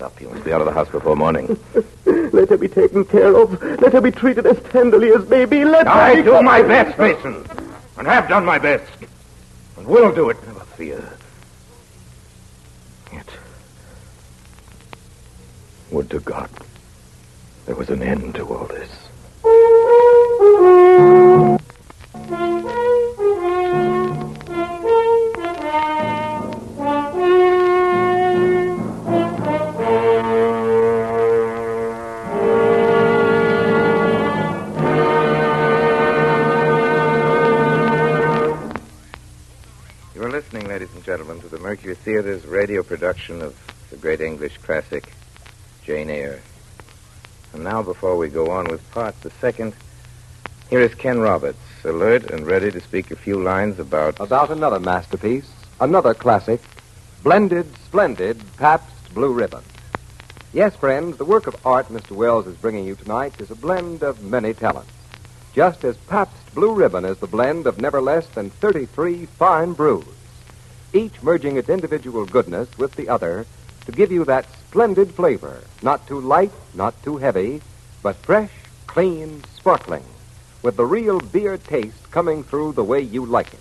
Get 0.00 0.06
up. 0.06 0.18
You 0.18 0.30
must 0.30 0.44
be 0.44 0.52
out 0.54 0.62
of 0.62 0.66
the 0.66 0.72
house 0.72 0.88
before 0.88 1.14
morning. 1.14 1.58
Let 2.06 2.48
her 2.48 2.56
be 2.56 2.68
taken 2.68 3.04
care 3.04 3.36
of. 3.36 3.62
Let 3.62 3.92
her 3.92 4.00
be 4.00 4.10
treated 4.10 4.46
as 4.46 4.58
tenderly 4.70 5.10
as 5.10 5.28
may 5.28 5.44
be. 5.44 5.62
Let 5.62 5.86
her 5.86 5.92
I 5.92 6.14
be... 6.14 6.22
do 6.22 6.40
my 6.40 6.62
best, 6.62 6.98
Mason. 6.98 7.44
And 7.98 8.06
have 8.06 8.26
done 8.26 8.46
my 8.46 8.58
best. 8.58 8.90
And 9.76 9.86
will 9.86 10.10
do 10.10 10.30
it, 10.30 10.38
never 10.46 10.60
fear. 10.60 11.06
Yet, 13.12 13.28
would 15.90 16.08
to 16.08 16.20
God 16.20 16.48
there 17.66 17.76
was 17.76 17.90
an 17.90 18.02
end 18.02 18.36
to 18.36 18.46
all 18.46 18.64
this. 18.68 18.90
To 41.90 41.96
Theater's 41.96 42.46
radio 42.46 42.84
production 42.84 43.42
of 43.42 43.56
the 43.90 43.96
great 43.96 44.20
English 44.20 44.58
classic, 44.58 45.12
Jane 45.82 46.08
Eyre. 46.08 46.40
And 47.52 47.64
now, 47.64 47.82
before 47.82 48.16
we 48.16 48.28
go 48.28 48.52
on 48.52 48.68
with 48.68 48.88
part 48.92 49.20
the 49.22 49.30
second, 49.40 49.72
here 50.68 50.78
is 50.78 50.94
Ken 50.94 51.18
Roberts, 51.18 51.58
alert 51.82 52.30
and 52.30 52.46
ready 52.46 52.70
to 52.70 52.80
speak 52.80 53.10
a 53.10 53.16
few 53.16 53.42
lines 53.42 53.80
about. 53.80 54.20
About 54.20 54.50
another 54.50 54.78
masterpiece, 54.78 55.50
another 55.80 56.14
classic, 56.14 56.60
Blended, 57.24 57.66
Splendid 57.86 58.40
Pabst 58.56 59.12
Blue 59.12 59.32
Ribbon. 59.32 59.64
Yes, 60.52 60.76
friends, 60.76 61.16
the 61.16 61.24
work 61.24 61.48
of 61.48 61.56
art 61.66 61.88
Mr. 61.88 62.12
Welles 62.12 62.46
is 62.46 62.54
bringing 62.54 62.86
you 62.86 62.94
tonight 62.94 63.40
is 63.40 63.50
a 63.50 63.56
blend 63.56 64.04
of 64.04 64.22
many 64.22 64.54
talents. 64.54 64.92
just 65.54 65.82
as 65.82 65.96
Pabst 65.96 66.54
Blue 66.54 66.72
Ribbon 66.72 67.04
is 67.04 67.18
the 67.18 67.26
blend 67.26 67.66
of 67.66 67.80
never 67.80 68.00
less 68.00 68.28
than 68.28 68.50
33 68.50 69.26
fine 69.26 69.72
brews, 69.72 70.04
each 70.92 71.22
merging 71.22 71.56
its 71.56 71.68
individual 71.68 72.26
goodness 72.26 72.68
with 72.78 72.94
the 72.94 73.08
other 73.08 73.46
to 73.86 73.92
give 73.92 74.12
you 74.12 74.24
that 74.24 74.46
splendid 74.68 75.12
flavor, 75.14 75.62
not 75.82 76.06
too 76.06 76.20
light, 76.20 76.52
not 76.74 77.00
too 77.02 77.16
heavy, 77.16 77.60
but 78.02 78.16
fresh, 78.16 78.52
clean, 78.86 79.42
sparkling, 79.54 80.04
with 80.62 80.76
the 80.76 80.86
real 80.86 81.20
beer 81.20 81.56
taste 81.56 82.10
coming 82.10 82.42
through 82.42 82.72
the 82.72 82.84
way 82.84 83.00
you 83.00 83.24
like 83.24 83.52
it. 83.54 83.60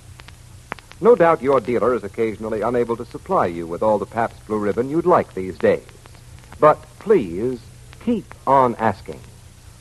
No 1.01 1.15
doubt 1.15 1.41
your 1.41 1.62
dealer 1.62 1.93
is 1.93 2.03
occasionally 2.03 2.62
unable 2.62 2.98
to 2.98 3.05
supply 3.05 3.45
you 3.45 3.65
with 3.65 3.81
all 3.81 4.00
the 4.00 4.05
Pabst 4.05 4.45
Blue 4.48 4.57
Ribbon 4.57 4.89
you'd 4.89 5.05
like 5.05 5.33
these 5.33 5.57
days. 5.57 5.88
But 6.59 6.81
please 7.00 7.62
keep 8.03 8.25
on 8.45 8.75
asking. 8.75 9.19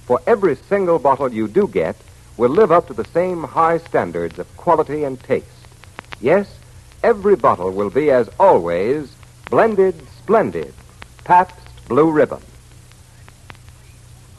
For 0.04 0.20
every 0.26 0.54
single 0.54 0.98
bottle 0.98 1.32
you 1.32 1.48
do 1.48 1.66
get 1.66 1.96
will 2.36 2.50
live 2.50 2.70
up 2.70 2.86
to 2.86 2.94
the 2.94 3.04
same 3.06 3.42
high 3.42 3.78
standards 3.78 4.38
of 4.38 4.56
quality 4.56 5.02
and 5.02 5.18
taste. 5.20 5.46
Yes, 6.20 6.48
every 7.02 7.36
bottle 7.36 7.70
will 7.70 7.90
be, 7.90 8.10
as 8.10 8.28
always, 8.38 9.14
blended 9.50 9.94
splendid 10.18 10.74
Pabst 11.24 11.56
Blue 11.88 12.10
Ribbon. 12.10 12.42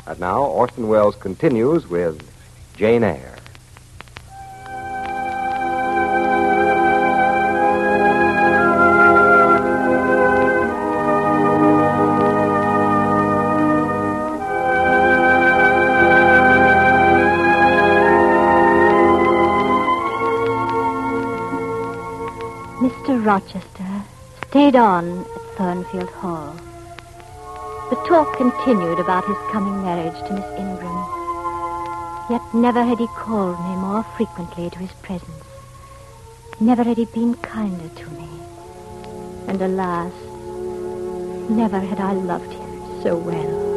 And 0.06 0.20
now 0.20 0.44
Orson 0.44 0.88
Welles 0.88 1.16
continues 1.16 1.88
with 1.88 2.22
Jane 2.76 3.04
Eyre. 3.04 3.39
On 24.76 25.22
at 25.22 25.58
Thornfield 25.58 26.10
Hall. 26.10 26.56
The 27.90 27.96
talk 28.08 28.38
continued 28.38 29.00
about 29.00 29.26
his 29.26 29.38
coming 29.52 29.82
marriage 29.82 30.18
to 30.28 30.34
Miss 30.34 30.60
Ingram. 30.60 31.06
Yet 32.30 32.42
never 32.54 32.84
had 32.84 33.00
he 33.00 33.08
called 33.08 33.60
me 33.60 33.76
more 33.78 34.04
frequently 34.16 34.70
to 34.70 34.80
his 34.80 34.92
presence. 35.02 35.46
Never 36.60 36.84
had 36.84 36.98
he 36.98 37.06
been 37.06 37.36
kinder 37.36 37.90
to 37.90 38.10
me. 38.12 38.30
And 39.48 39.62
alas, 39.62 40.14
never 41.50 41.80
had 41.80 42.00
I 42.00 42.14
loved 42.14 42.52
him 42.52 43.02
so 43.02 43.18
well. 43.18 43.70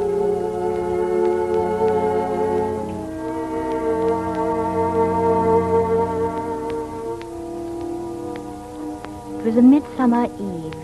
It 9.38 9.46
was 9.46 9.56
a 9.56 9.62
midsummer 9.62 10.26
eve. 10.38 10.81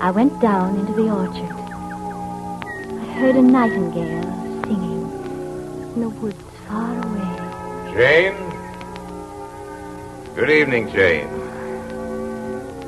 I 0.00 0.12
went 0.12 0.40
down 0.40 0.78
into 0.78 0.92
the 0.92 1.10
orchard. 1.10 1.50
I 3.00 3.04
heard 3.18 3.34
a 3.34 3.42
nightingale 3.42 4.22
singing 4.62 5.10
in 5.92 6.00
the 6.00 6.08
woods 6.08 6.40
far 6.68 6.94
away. 7.02 7.92
Jane? 7.94 8.36
Good 10.36 10.50
evening, 10.50 10.88
Jane. 10.92 11.28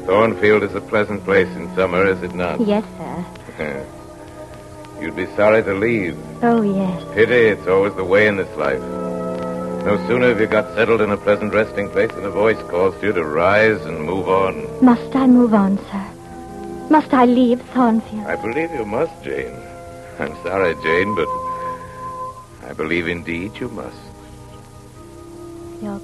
Thornfield 0.07 0.62
is 0.62 0.75
a 0.76 0.81
pleasant 0.81 1.25
place 1.25 1.49
in 1.57 1.75
summer, 1.75 2.07
is 2.07 2.23
it 2.23 2.33
not? 2.33 2.61
Yes, 2.61 2.85
sir. 2.97 3.87
You'd 5.00 5.17
be 5.17 5.26
sorry 5.35 5.64
to 5.64 5.75
leave. 5.75 6.17
Oh, 6.45 6.62
yes. 6.62 7.05
Pity, 7.12 7.35
it's 7.49 7.67
always 7.67 7.95
the 7.95 8.05
way 8.05 8.29
in 8.29 8.37
this 8.37 8.57
life. 8.57 8.81
No 9.85 9.97
sooner 10.07 10.29
have 10.29 10.40
you 10.40 10.47
got 10.47 10.73
settled 10.76 11.00
in 11.00 11.11
a 11.11 11.17
pleasant 11.17 11.52
resting 11.52 11.90
place 11.90 12.12
than 12.12 12.25
a 12.25 12.31
voice 12.31 12.59
calls 12.69 12.95
to 13.00 13.07
you 13.09 13.12
to 13.14 13.25
rise 13.25 13.85
and 13.85 14.05
move 14.05 14.29
on. 14.29 14.85
Must 14.85 15.17
I 15.17 15.26
move 15.26 15.55
on, 15.55 15.79
sir? 15.90 16.00
Must 16.90 17.14
I 17.14 17.25
leave 17.25 17.61
Thornfield? 17.72 18.26
I 18.26 18.35
believe 18.35 18.72
you 18.72 18.85
must, 18.85 19.12
Jane. 19.22 19.57
I'm 20.18 20.35
sorry, 20.42 20.74
Jane, 20.83 21.14
but 21.14 21.29
I 22.68 22.72
believe 22.76 23.07
indeed 23.07 23.53
you 23.61 23.68
must. 23.68 23.96
You're 25.81 26.00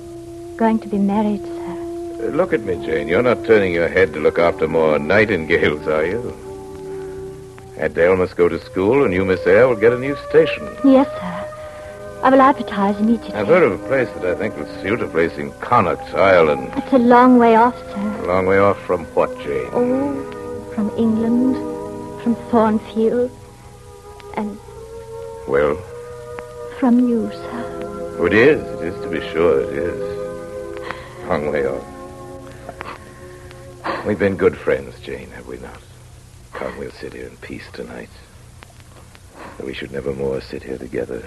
going 0.56 0.78
to 0.78 0.88
be 0.88 0.98
married, 0.98 1.42
sir. 1.42 2.28
Uh, 2.28 2.30
Look 2.30 2.52
at 2.52 2.60
me, 2.62 2.74
Jane. 2.86 3.08
You're 3.08 3.22
not 3.22 3.44
turning 3.44 3.74
your 3.74 3.88
head 3.88 4.12
to 4.14 4.20
look 4.20 4.38
after 4.38 4.68
more 4.68 4.98
nightingales, 4.98 5.86
are 5.88 6.06
you? 6.06 6.22
Adele 7.78 8.16
must 8.16 8.36
go 8.36 8.48
to 8.48 8.58
school, 8.64 9.04
and 9.04 9.12
you, 9.12 9.24
Miss 9.24 9.44
Eyre, 9.44 9.66
will 9.68 9.76
get 9.76 9.92
a 9.92 9.98
new 9.98 10.16
station. 10.28 10.64
Yes, 10.84 11.08
sir. 11.08 11.42
I 12.22 12.30
will 12.30 12.40
advertise 12.40 12.96
immediately. 12.98 13.34
I've 13.34 13.48
heard 13.48 13.64
of 13.64 13.72
a 13.72 13.86
place 13.88 14.08
that 14.14 14.24
I 14.24 14.34
think 14.36 14.56
will 14.56 14.82
suit 14.82 15.02
a 15.02 15.08
place 15.08 15.36
in 15.36 15.50
Connaught 15.60 16.14
Ireland. 16.14 16.72
It's 16.76 16.92
a 16.92 16.98
long 16.98 17.38
way 17.38 17.56
off, 17.56 17.76
sir. 17.76 18.20
A 18.22 18.26
long 18.26 18.46
way 18.46 18.58
off 18.58 18.80
from 18.86 19.04
what, 19.16 19.36
Jane? 19.40 19.68
Oh, 19.72 20.32
from 20.76 20.90
England, 20.98 21.56
from 22.22 22.34
Thornfield, 22.50 23.30
and 24.34 24.58
Well, 25.48 25.74
from 26.78 27.08
you, 27.08 27.30
sir. 27.32 28.16
oh, 28.20 28.26
it 28.26 28.34
is. 28.34 28.60
It 28.82 28.88
is, 28.88 29.00
to 29.02 29.08
be 29.08 29.20
sure, 29.32 29.62
it 29.62 29.72
is. 29.72 31.26
Long 31.26 31.50
way 31.50 31.64
off. 31.66 31.82
We've 34.06 34.18
been 34.18 34.36
good 34.36 34.56
friends, 34.58 35.00
Jane, 35.00 35.30
have 35.30 35.46
we 35.46 35.56
not? 35.56 35.80
Come, 36.52 36.78
we'll 36.78 36.90
sit 36.90 37.14
here 37.14 37.26
in 37.26 37.36
peace 37.38 37.64
tonight. 37.72 38.10
We 39.64 39.72
should 39.72 39.92
never 39.92 40.12
more 40.12 40.42
sit 40.42 40.62
here 40.62 40.76
together. 40.76 41.24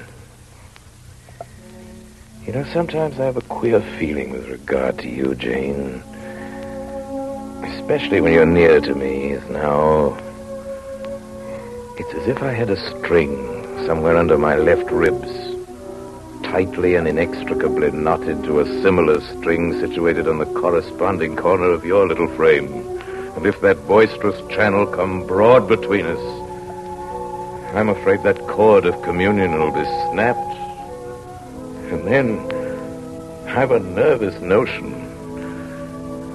You 2.46 2.54
know, 2.54 2.66
sometimes 2.66 3.20
I 3.20 3.26
have 3.26 3.38
a 3.38 3.42
queer 3.42 3.82
feeling 3.98 4.30
with 4.30 4.48
regard 4.48 5.00
to 5.00 5.10
you, 5.10 5.34
Jane. 5.34 6.04
Especially 7.90 8.22
when 8.22 8.34
you're 8.34 8.46
near 8.46 8.80
to 8.80 8.94
me, 8.94 9.32
now. 9.50 10.16
It's 11.98 12.14
as 12.14 12.28
if 12.28 12.44
I 12.44 12.52
had 12.52 12.70
a 12.70 12.78
string 12.78 13.36
somewhere 13.88 14.16
under 14.16 14.38
my 14.38 14.58
left 14.58 14.92
ribs, 14.92 15.28
tightly 16.44 16.94
and 16.94 17.08
inextricably 17.08 17.90
knotted 17.90 18.44
to 18.44 18.60
a 18.60 18.82
similar 18.84 19.20
string 19.22 19.80
situated 19.80 20.28
on 20.28 20.38
the 20.38 20.46
corresponding 20.46 21.36
corner 21.36 21.72
of 21.72 21.84
your 21.84 22.08
little 22.08 22.28
frame. 22.36 22.72
And 23.36 23.48
if 23.48 23.60
that 23.62 23.88
boisterous 23.88 24.40
channel 24.52 24.86
come 24.86 25.26
broad 25.26 25.68
between 25.68 26.06
us, 26.06 27.74
I'm 27.74 27.90
afraid 27.90 28.22
that 28.22 28.46
cord 28.46 28.86
of 28.86 29.02
communion 29.02 29.54
will 29.54 29.72
be 29.72 29.84
snapped. 30.12 30.38
And 31.92 32.06
then 32.06 32.38
I've 33.48 33.72
a 33.72 33.80
nervous 33.80 34.40
notion 34.42 35.09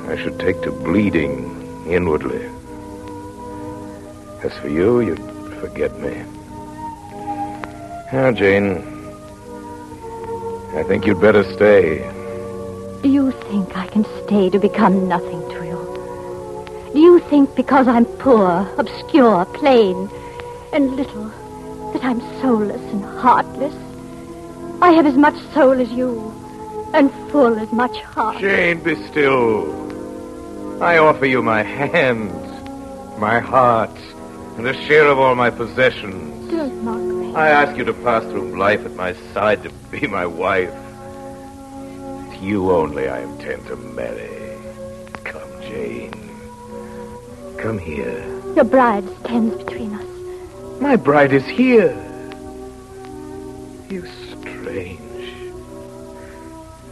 I 0.08 0.16
should 0.16 0.38
take 0.38 0.60
to 0.62 0.70
bleeding 0.70 1.86
inwardly. 1.86 2.44
As 4.42 4.56
for 4.58 4.68
you, 4.68 5.00
you'd 5.00 5.18
forget 5.60 5.98
me. 5.98 6.22
Now, 8.12 8.30
Jane, 8.32 8.76
I 10.76 10.82
think 10.82 11.06
you'd 11.06 11.20
better 11.20 11.42
stay. 11.54 11.98
Do 13.02 13.08
you 13.08 13.32
think 13.48 13.76
I 13.76 13.86
can 13.86 14.04
stay 14.24 14.50
to 14.50 14.58
become 14.58 15.08
nothing 15.08 15.40
to 15.50 15.64
you? 15.64 16.90
Do 16.92 17.00
you 17.00 17.20
think 17.30 17.54
because 17.56 17.88
I'm 17.88 18.04
poor, 18.04 18.68
obscure, 18.78 19.44
plain, 19.46 20.10
and 20.72 20.94
little, 20.96 21.28
that 21.92 22.04
I'm 22.04 22.20
soulless 22.40 22.82
and 22.92 23.04
heartless? 23.04 23.74
I 24.82 24.92
have 24.92 25.06
as 25.06 25.16
much 25.16 25.36
soul 25.54 25.80
as 25.80 25.90
you, 25.90 26.32
and 26.92 27.10
full 27.30 27.58
as 27.58 27.72
much 27.72 27.96
heart. 28.00 28.38
Jane, 28.38 28.80
be 28.82 28.94
still. 29.08 29.83
I 30.80 30.98
offer 30.98 31.24
you 31.24 31.40
my 31.40 31.62
hands, 31.62 32.32
my 33.18 33.38
heart, 33.38 33.96
and 34.58 34.66
a 34.66 34.74
share 34.86 35.06
of 35.06 35.18
all 35.18 35.34
my 35.36 35.48
possessions. 35.48 36.50
Don't 36.50 36.84
mock 36.84 36.98
me. 36.98 37.34
I 37.34 37.48
ask 37.48 37.76
you 37.78 37.84
to 37.84 37.92
pass 37.92 38.24
through 38.24 38.58
life 38.58 38.84
at 38.84 38.94
my 38.94 39.14
side 39.32 39.62
to 39.62 39.70
be 39.90 40.06
my 40.08 40.26
wife. 40.26 40.74
It's 42.28 42.42
you 42.42 42.72
only 42.72 43.08
I 43.08 43.20
intend 43.20 43.66
to 43.68 43.76
marry. 43.76 44.58
Come, 45.22 45.60
Jane. 45.62 46.12
Come 47.56 47.78
here. 47.78 48.22
Your 48.56 48.64
bride 48.64 49.08
stands 49.20 49.56
between 49.56 49.94
us. 49.94 50.80
My 50.80 50.96
bride 50.96 51.32
is 51.32 51.46
here. 51.46 51.94
You 53.88 54.04
strange. 54.28 55.00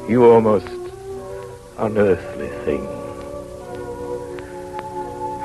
You 0.09 0.25
almost 0.31 0.69
unearthly 1.79 2.49
thing. 2.65 3.02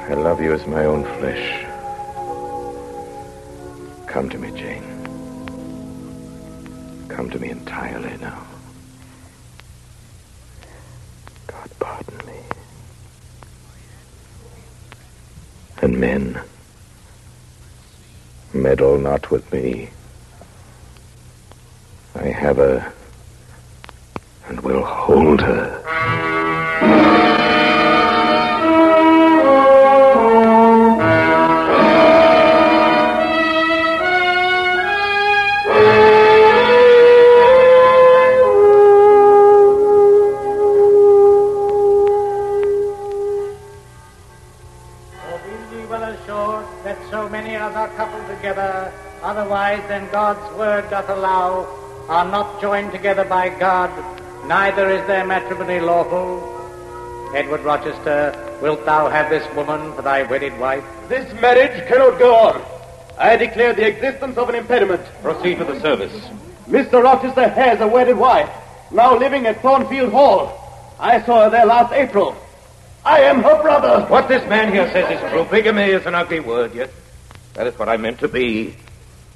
I 0.09 0.13
love 0.13 0.41
you 0.41 0.53
as 0.53 0.65
my 0.65 0.85
own 0.85 1.03
flesh. 1.19 1.65
Come 4.05 4.29
to 4.29 4.37
me, 4.37 4.51
Jane. 4.51 4.83
Come 7.09 7.29
to 7.29 7.37
me 7.37 7.49
entirely 7.49 8.15
now. 8.15 8.41
God 11.47 11.69
pardon 11.79 12.25
me. 12.25 12.39
And 15.81 15.99
men, 15.99 16.39
meddle 18.53 18.97
not 18.97 19.29
with 19.29 19.51
me. 19.51 19.89
I 22.15 22.27
have 22.27 22.55
her 22.55 22.93
and 24.47 24.61
will 24.61 24.85
hold 24.85 25.41
her. 25.41 25.86
Together, 48.57 48.91
otherwise 49.21 49.87
than 49.87 50.09
God's 50.11 50.57
word 50.57 50.89
doth 50.89 51.09
allow, 51.09 51.65
are 52.09 52.25
not 52.25 52.59
joined 52.59 52.91
together 52.91 53.23
by 53.23 53.49
God, 53.49 53.91
neither 54.47 54.89
is 54.89 55.05
their 55.05 55.25
matrimony 55.25 55.79
lawful. 55.79 56.41
Edward 57.35 57.61
Rochester, 57.61 58.33
wilt 58.61 58.83
thou 58.85 59.09
have 59.09 59.29
this 59.29 59.45
woman 59.55 59.93
for 59.93 60.01
thy 60.01 60.23
wedded 60.23 60.57
wife? 60.57 60.83
This 61.07 61.31
marriage 61.39 61.87
cannot 61.87 62.17
go 62.17 62.33
on. 62.33 62.61
I 63.19 63.35
declare 63.35 63.73
the 63.73 63.85
existence 63.85 64.37
of 64.37 64.49
an 64.49 64.55
impediment. 64.55 65.05
Proceed 65.21 65.59
to 65.59 65.65
the 65.65 65.79
service. 65.79 66.13
Mr. 66.67 67.03
Rochester 67.03 67.49
has 67.49 67.79
a 67.81 67.87
wedded 67.87 68.17
wife, 68.17 68.49
now 68.91 69.17
living 69.17 69.45
at 69.45 69.61
Thornfield 69.61 70.11
Hall. 70.11 70.95
I 70.99 71.21
saw 71.21 71.43
her 71.43 71.49
there 71.51 71.65
last 71.65 71.93
April. 71.93 72.35
I 73.05 73.19
am 73.19 73.43
her 73.43 73.61
brother. 73.61 74.05
What 74.07 74.27
this 74.27 74.47
man 74.49 74.73
here 74.73 74.89
says 74.91 75.21
is 75.21 75.31
true. 75.31 75.45
Bigamy 75.45 75.91
is 75.91 76.05
an 76.07 76.15
ugly 76.15 76.39
word, 76.39 76.73
yet 76.73 76.89
that 77.57 77.65
is 77.65 77.77
what 77.79 77.89
I 77.89 77.97
meant 77.97 78.19
to 78.19 78.27
be. 78.27 78.75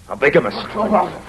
A 0.07 0.15
bigamist. 0.15 0.57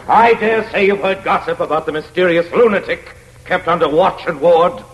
I 0.08 0.34
dare 0.34 0.68
say 0.70 0.86
you've 0.86 1.00
heard 1.00 1.24
gossip 1.24 1.58
about 1.60 1.86
the 1.86 1.92
mysterious 1.92 2.50
lunatic 2.52 3.16
kept 3.46 3.66
under 3.66 3.88
watch 3.88 4.26
and 4.26 4.40
ward. 4.40 4.84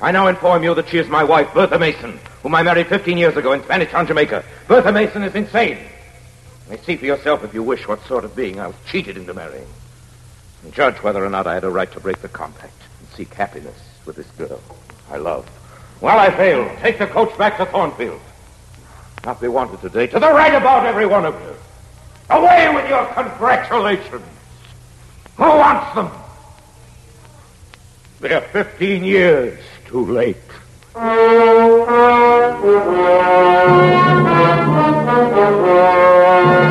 I 0.00 0.12
now 0.12 0.28
inform 0.28 0.62
you 0.62 0.74
that 0.74 0.88
she 0.88 0.96
is 0.96 1.06
my 1.08 1.24
wife, 1.24 1.52
Bertha 1.52 1.78
Mason, 1.78 2.18
whom 2.42 2.54
I 2.54 2.62
married 2.62 2.86
15 2.86 3.18
years 3.18 3.36
ago 3.36 3.52
in 3.52 3.62
Spanish 3.64 3.90
Town, 3.90 4.06
Jamaica. 4.06 4.44
Bertha 4.66 4.90
Mason 4.90 5.24
is 5.24 5.34
insane. 5.34 5.76
You 5.76 6.70
may 6.70 6.78
see 6.78 6.96
for 6.96 7.04
yourself, 7.04 7.44
if 7.44 7.52
you 7.52 7.62
wish, 7.62 7.86
what 7.86 8.02
sort 8.06 8.24
of 8.24 8.34
being 8.34 8.58
I 8.58 8.68
was 8.68 8.76
cheated 8.90 9.18
into 9.18 9.34
marrying. 9.34 9.66
And 10.62 10.72
judge 10.72 11.02
whether 11.02 11.22
or 11.22 11.28
not 11.28 11.46
I 11.46 11.54
had 11.54 11.64
a 11.64 11.70
right 11.70 11.90
to 11.92 12.00
break 12.00 12.22
the 12.22 12.28
compact 12.28 12.80
and 13.00 13.08
seek 13.10 13.34
happiness 13.34 13.78
with 14.06 14.16
this 14.16 14.30
girl 14.38 14.62
I 15.10 15.16
love. 15.16 15.50
Well, 16.00 16.18
I 16.18 16.30
failed. 16.30 16.78
Take 16.78 16.98
the 16.98 17.06
coach 17.08 17.36
back 17.36 17.58
to 17.58 17.66
Thornfield. 17.66 18.20
Not 19.24 19.40
be 19.40 19.48
wanted 19.48 19.80
today. 19.80 20.06
To 20.08 20.18
the 20.18 20.30
right 20.30 20.54
about 20.54 20.86
every 20.86 21.06
one 21.06 21.26
of 21.26 21.34
you. 21.42 21.54
Away 22.30 22.74
with 22.74 22.88
your 22.88 23.06
congratulations. 23.14 24.24
Who 25.36 25.44
wants 25.44 25.94
them? 25.94 26.10
They're 28.20 28.40
15 28.40 29.04
years 29.04 29.58
too 29.86 30.04
late. 30.04 30.36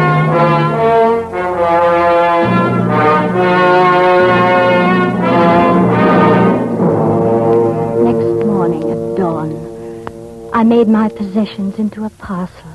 made 10.77 10.87
my 10.87 11.09
possessions 11.09 11.79
into 11.79 12.05
a 12.05 12.09
parcel 12.11 12.69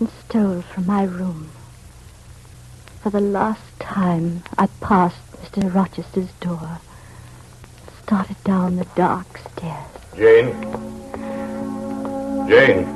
and 0.00 0.08
stole 0.24 0.60
from 0.60 0.84
my 0.86 1.04
room. 1.04 1.48
For 3.00 3.10
the 3.10 3.20
last 3.20 3.78
time, 3.78 4.42
I 4.58 4.66
passed 4.80 5.22
Mr. 5.40 5.72
Rochester's 5.72 6.32
door, 6.40 6.80
started 8.02 8.42
down 8.42 8.74
the 8.74 8.88
dark 8.96 9.38
stairs. 9.38 9.86
Jane. 10.16 10.50
Jane. 12.48 12.88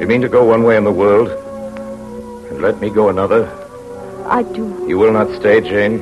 You 0.00 0.06
mean 0.06 0.22
to 0.22 0.28
go 0.30 0.46
one 0.46 0.62
way 0.62 0.78
in 0.78 0.84
the 0.84 0.90
world 0.90 1.28
and 2.48 2.62
let 2.62 2.80
me 2.80 2.88
go 2.88 3.10
another? 3.10 3.44
I 4.24 4.44
do. 4.44 4.86
You 4.88 4.96
will 4.96 5.12
not 5.12 5.28
stay, 5.38 5.60
Jane. 5.60 5.98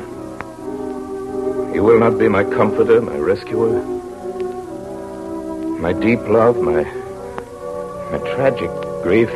You 1.74 1.82
will 1.82 1.98
not 1.98 2.16
be 2.16 2.28
my 2.28 2.44
comforter, 2.44 3.02
my 3.02 3.16
rescuer. 3.16 3.95
My 5.86 5.92
deep 5.92 6.18
love, 6.26 6.56
my 6.56 6.82
my 8.10 8.18
tragic 8.34 8.72
grief. 9.04 9.30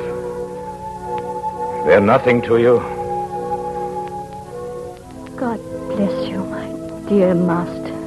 They're 1.86 2.00
nothing 2.00 2.42
to 2.42 2.58
you. 2.58 2.80
God 5.36 5.60
bless 5.90 6.28
you, 6.28 6.38
my 6.56 6.66
dear 7.08 7.36
master. 7.36 7.98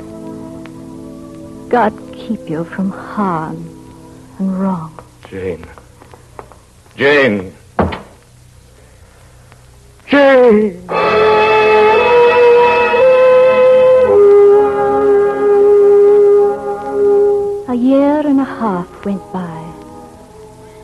God 1.70 1.94
keep 2.12 2.50
you 2.50 2.66
from 2.66 2.92
harm 2.92 3.64
and 4.40 4.60
wrong. 4.60 5.00
Jane. 5.30 5.66
Jane. 6.98 7.56
Jane. 10.06 11.23
Half 18.64 19.04
went 19.04 19.34
by. 19.34 19.74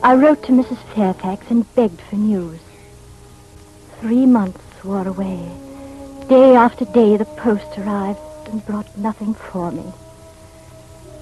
I 0.02 0.14
wrote 0.14 0.42
to 0.42 0.52
Mrs. 0.52 0.76
Fairfax 0.94 1.50
and 1.50 1.74
begged 1.74 2.02
for 2.02 2.16
news. 2.16 2.60
Three 4.00 4.26
months 4.26 4.60
wore 4.84 5.08
away. 5.08 5.50
Day 6.28 6.54
after 6.54 6.84
day 6.84 7.16
the 7.16 7.24
post 7.24 7.78
arrived 7.78 8.18
and 8.50 8.66
brought 8.66 8.98
nothing 8.98 9.32
for 9.32 9.72
me. 9.72 9.94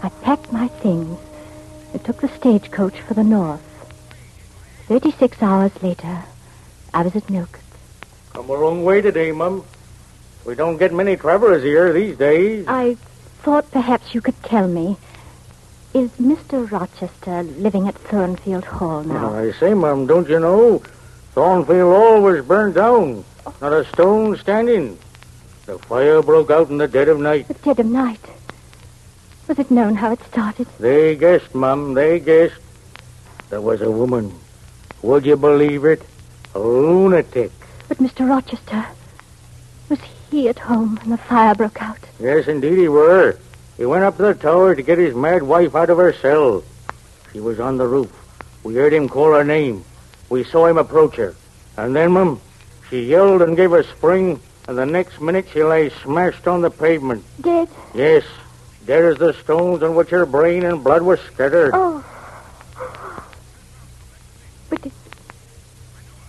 I 0.03 0.09
packed 0.09 0.53
my 0.53 0.67
things 0.67 1.17
and 1.93 2.05
took 2.05 2.21
the 2.21 2.37
stagecoach 2.37 3.03
for 3.03 3.15
the 3.15 3.23
north. 3.23 3.63
Thirty-six 4.89 5.41
hours 5.41 5.81
later, 5.81 6.25
I 6.93 7.03
was 7.05 7.15
at 7.15 7.31
Millcote. 7.31 7.61
Come 8.33 8.51
a 8.51 8.55
long 8.55 8.83
way 8.83 9.01
today, 9.01 9.31
Mum. 9.31 9.65
We 10.45 10.57
don't 10.57 10.79
get 10.79 10.93
many 10.93 11.15
travelers 11.15 11.63
here 11.63 11.93
these 11.93 12.19
days. 12.19 12.67
I 12.67 12.97
thought 13.45 13.71
perhaps 13.71 14.13
you 14.13 14.21
could 14.21 14.43
tell 14.43 14.67
me. 14.67 14.97
Is 15.95 16.11
Mr. 16.13 16.71
Rochester 16.71 17.43
living 17.43 17.89
at 17.89 17.95
Thornfield 17.95 18.65
Hall 18.65 19.03
now? 19.03 19.35
I 19.35 19.53
say, 19.53 19.73
Mum, 19.73 20.07
don't 20.07 20.29
you 20.29 20.39
know? 20.39 20.83
Thornfield 21.33 21.97
Hall 21.97 22.21
was 22.21 22.45
burned 22.45 22.75
down. 22.75 23.25
Not 23.63 23.73
a 23.73 23.87
stone 23.87 24.37
standing. 24.37 24.99
The 25.65 25.79
fire 25.79 26.23
broke 26.23 26.51
out 26.51 26.69
in 26.69 26.77
the 26.77 26.89
dead 26.89 27.09
of 27.09 27.19
night. 27.21 27.49
The 27.49 27.55
dead 27.55 27.81
of 27.81 27.87
night. 27.87 28.21
Was 29.47 29.59
it 29.59 29.71
known 29.71 29.95
how 29.95 30.13
it 30.13 30.23
started? 30.25 30.67
They 30.79 31.17
guessed, 31.17 31.55
Mum, 31.55 31.95
they 31.95 32.21
guessed. 32.21 32.61
There 33.49 33.63
was 33.63 33.81
a 33.81 33.91
woman. 33.91 34.39
Would 35.01 35.25
you 35.25 35.37
believe 35.37 35.87
it? 35.87 36.03
A 36.55 36.59
lunatic. 36.59 37.51
But 37.89 37.97
Mr. 37.97 38.29
Rochester, 38.29 38.85
was 39.89 40.01
he 40.31 40.51
at 40.51 40.59
home 40.59 40.97
when 40.97 41.11
the 41.11 41.17
fire 41.17 41.55
broke 41.55 41.81
out? 41.81 41.99
Yes, 42.21 42.47
indeed 42.47 42.77
he 42.77 42.89
were. 42.89 43.39
He 43.79 43.87
went 43.87 44.03
up 44.03 44.17
to 44.17 44.25
the 44.25 44.35
tower 44.35 44.75
to 44.75 44.83
get 44.83 44.99
his 44.99 45.15
mad 45.15 45.45
wife 45.45 45.77
out 45.77 45.89
of 45.89 45.99
her 45.99 46.13
cell. 46.13 46.65
She 47.33 47.39
was 47.39 47.61
on 47.61 47.77
the 47.77 47.87
roof. 47.87 48.13
We 48.65 48.75
heard 48.75 48.93
him 48.93 49.09
call 49.09 49.33
her 49.33 49.45
name. 49.45 49.85
We 50.29 50.43
saw 50.43 50.67
him 50.67 50.79
approach 50.79 51.15
her. 51.15 51.37
And 51.77 51.95
then, 51.95 52.11
Mum, 52.11 52.41
she 52.91 53.05
yelled 53.05 53.41
and 53.41 53.57
gave 53.57 53.73
a 53.73 53.85
spring, 53.85 54.41
and 54.67 54.77
the 54.77 54.85
next 54.85 55.21
minute 55.21 55.47
she 55.53 55.63
lay 55.63 55.91
smashed 55.91 56.49
on 56.49 56.61
the 56.61 56.71
pavement. 56.71 57.25
Dead? 57.41 57.69
Yes, 57.95 58.25
dead 58.85 59.05
as 59.05 59.19
the 59.19 59.33
stones 59.35 59.85
on 59.85 59.95
which 59.95 60.11
her 60.11 60.27
brain 60.27 60.65
and 60.65 60.83
blood 60.83 61.03
were 61.03 61.17
scattered. 61.17 61.71
Oh. 61.73 62.05
But 64.69 64.85
is, 64.85 64.93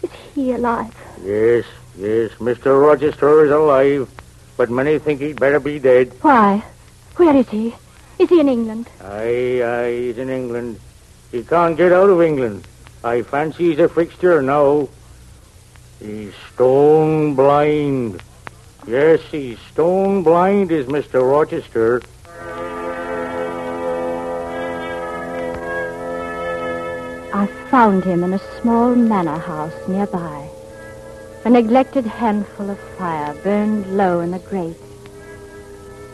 is 0.04 0.10
he 0.36 0.52
alive? 0.52 0.96
Yes, 1.24 1.66
yes, 1.98 2.32
Mr. 2.34 2.80
Rochester 2.80 3.44
is 3.44 3.52
alive, 3.52 4.08
but 4.56 4.70
many 4.70 5.00
think 5.00 5.20
he'd 5.20 5.40
better 5.40 5.60
be 5.60 5.80
dead. 5.80 6.14
Why? 6.22 6.64
Where 7.20 7.36
is 7.36 7.50
he? 7.50 7.76
Is 8.18 8.30
he 8.30 8.40
in 8.40 8.48
England? 8.48 8.88
Aye, 9.02 9.62
aye, 9.62 9.92
he's 9.92 10.18
in 10.18 10.30
England. 10.30 10.80
He 11.34 11.44
can't 11.44 11.76
get 11.76 11.92
out 11.92 12.10
of 12.10 12.22
England. 12.22 12.66
I 13.04 13.24
fancy 13.24 13.72
he's 13.72 13.80
a 13.80 13.90
fixture 13.90 14.42
now. 14.42 14.88
He's 16.00 16.34
stone 16.54 17.36
blind. 17.36 18.24
Yes, 18.88 19.20
he's 19.30 19.60
stone 19.74 20.24
blind, 20.24 20.72
is 20.72 20.86
Mr. 20.86 21.30
Rochester. 21.30 22.02
I 27.34 27.48
found 27.70 28.06
him 28.06 28.24
in 28.24 28.32
a 28.32 28.62
small 28.62 28.96
manor 28.96 29.40
house 29.40 29.76
nearby. 29.90 30.50
A 31.44 31.50
neglected 31.50 32.06
handful 32.06 32.70
of 32.70 32.80
fire 32.98 33.34
burned 33.44 33.98
low 33.98 34.22
in 34.22 34.32
the 34.32 34.40
grate. 34.40 34.78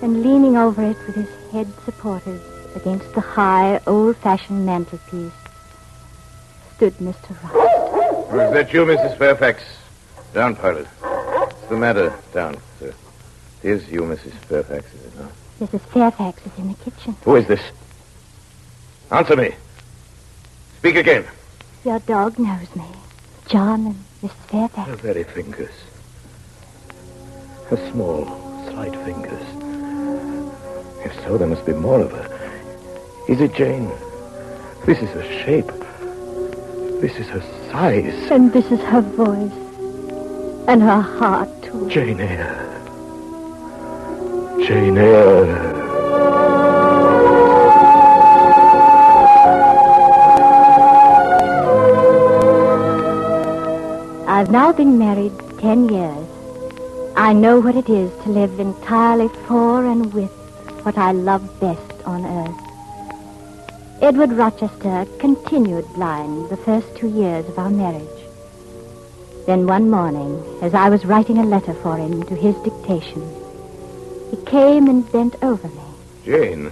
And 0.02 0.22
leaning 0.24 0.58
over 0.58 0.84
it 0.84 0.98
with 1.08 1.16
his 1.16 1.52
head 1.52 1.68
supported 1.84 2.42
against 2.76 3.12
the 3.14 3.22
high, 3.22 3.80
old-fashioned 3.88 4.66
mantelpiece 4.66 5.32
stood 6.76 6.94
Mr. 6.98 7.36
Rochester. 7.42 8.46
Is 8.46 8.54
that 8.54 8.74
you, 8.74 8.86
Mrs. 8.86 9.18
Fairfax? 9.18 9.64
Down, 10.34 10.56
Pilot. 10.56 10.86
What's 10.86 11.68
the 11.68 11.78
matter 11.78 12.14
down, 12.34 12.58
sir? 12.80 12.94
Here's 13.62 13.90
you, 13.90 14.02
Mrs. 14.02 14.34
Fairfax, 14.34 14.86
is 14.94 15.06
it 15.06 15.20
not? 15.20 15.32
Mrs. 15.62 15.80
Fairfax 15.92 16.46
is 16.46 16.52
in 16.58 16.68
the 16.68 16.76
kitchen. 16.76 17.16
Who 17.24 17.38
is 17.38 17.48
this? 17.48 17.62
Answer 19.10 19.38
me. 19.38 19.56
Speak 20.80 20.98
again. 20.98 21.26
Your 21.86 22.00
dog 22.00 22.38
knows 22.38 22.76
me. 22.76 22.86
John 23.48 23.86
and 23.88 24.04
Mrs. 24.22 24.32
Fairfax. 24.48 24.90
Her 24.90 24.96
very 24.98 25.24
fingers. 25.24 25.74
Her 27.68 27.78
small, 27.92 28.26
slight 28.70 28.96
fingers. 29.06 29.55
So, 31.26 31.38
there 31.40 31.48
must 31.48 31.66
be 31.66 31.74
more 31.74 32.02
of 32.02 32.12
her. 32.12 32.30
Is 33.28 33.42
it 33.42 33.56
Jane? 33.56 33.90
This 34.86 35.00
is 35.00 35.10
her 35.10 35.24
shape. 35.44 35.72
This 37.02 37.18
is 37.18 37.28
her 37.30 37.42
size. 37.72 38.30
And 38.30 38.54
this 38.54 38.72
is 38.72 38.80
her 38.82 39.02
voice. 39.02 39.52
And 40.68 40.84
her 40.84 41.02
heart, 41.02 41.50
too. 41.64 41.90
Jane 41.90 42.20
Eyre. 42.20 42.72
Jane 44.68 44.98
Eyre. 45.00 45.74
I've 54.28 54.52
now 54.52 54.72
been 54.72 55.00
married 55.00 55.34
ten 55.58 55.90
years. 55.90 56.28
I 57.16 57.34
know 57.34 57.60
what 57.60 57.76
it 57.76 57.90
is 57.90 58.12
to 58.24 58.30
live 58.30 58.60
entirely 58.60 59.30
for 59.48 59.86
and 59.86 60.14
with 60.14 60.32
what 60.86 60.98
I 61.00 61.14
love 61.14 61.60
best 61.60 62.06
on 62.06 62.24
earth. 62.26 62.62
Edward 64.04 64.32
Rochester 64.34 65.08
continued 65.18 65.86
blind 65.96 66.50
the 66.50 66.58
first 66.58 66.96
two 66.96 67.10
years 67.10 67.48
of 67.50 67.58
our 67.58 67.72
marriage. 67.72 68.08
Then 69.48 69.66
one 69.66 69.90
morning, 69.90 70.44
as 70.62 70.76
I 70.76 70.90
was 70.90 71.04
writing 71.06 71.40
a 71.40 71.44
letter 71.44 71.74
for 71.74 71.98
him 71.98 72.22
to 72.24 72.36
his 72.36 72.56
dictation, 72.58 73.24
he 74.30 74.38
came 74.46 74.88
and 74.88 75.12
bent 75.12 75.36
over 75.42 75.68
me. 75.70 75.82
Jane. 76.24 76.72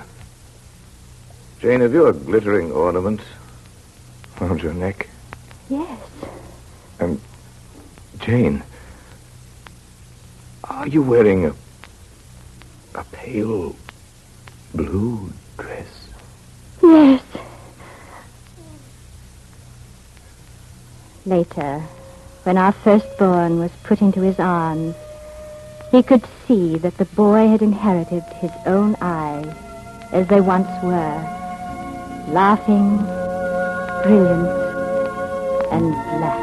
Jane, 1.60 1.82
have 1.82 1.94
you 1.94 2.06
a 2.08 2.14
glittering 2.14 2.72
ornament 2.72 3.22
around 4.40 4.62
your 4.62 4.74
neck? 4.74 5.08
Yes, 5.70 6.00
And 7.00 7.20
Jane, 8.20 8.62
are 10.66 10.88
you 10.88 11.02
wearing 11.02 11.46
a 11.48 11.54
a 12.96 13.04
pale 13.06 13.76
blue 14.74 15.32
dress? 15.58 16.10
yes. 16.82 17.22
Later, 21.26 21.82
when 22.44 22.58
our 22.58 22.74
firstborn 22.74 23.60
was 23.60 23.72
put 23.84 24.02
into 24.02 24.20
his 24.22 24.40
arms, 24.40 24.96
he 25.92 26.04
could 26.04 26.26
see 26.48 26.78
that 26.78 26.98
the 26.98 27.06
boy 27.06 27.48
had 27.48 27.62
inherited 27.62 28.24
his 28.42 28.52
own 28.66 28.98
eyes 29.00 29.56
as 30.12 30.28
they 30.28 30.42
once 30.42 30.68
were, 30.84 31.22
laughing, 32.28 32.98
brilliant, 34.04 34.50
and 35.72 35.94
black. 35.94 36.43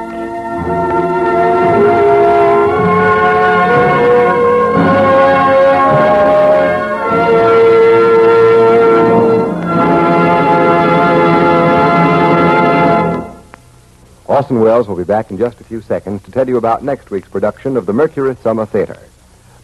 Orson 14.50 14.64
Welles 14.64 14.88
will 14.88 14.96
be 14.96 15.04
back 15.04 15.30
in 15.30 15.38
just 15.38 15.60
a 15.60 15.64
few 15.64 15.80
seconds 15.80 16.24
to 16.24 16.32
tell 16.32 16.48
you 16.48 16.56
about 16.56 16.82
next 16.82 17.12
week's 17.12 17.28
production 17.28 17.76
of 17.76 17.86
the 17.86 17.92
Mercury 17.92 18.34
Summer 18.42 18.66
Theater. 18.66 18.98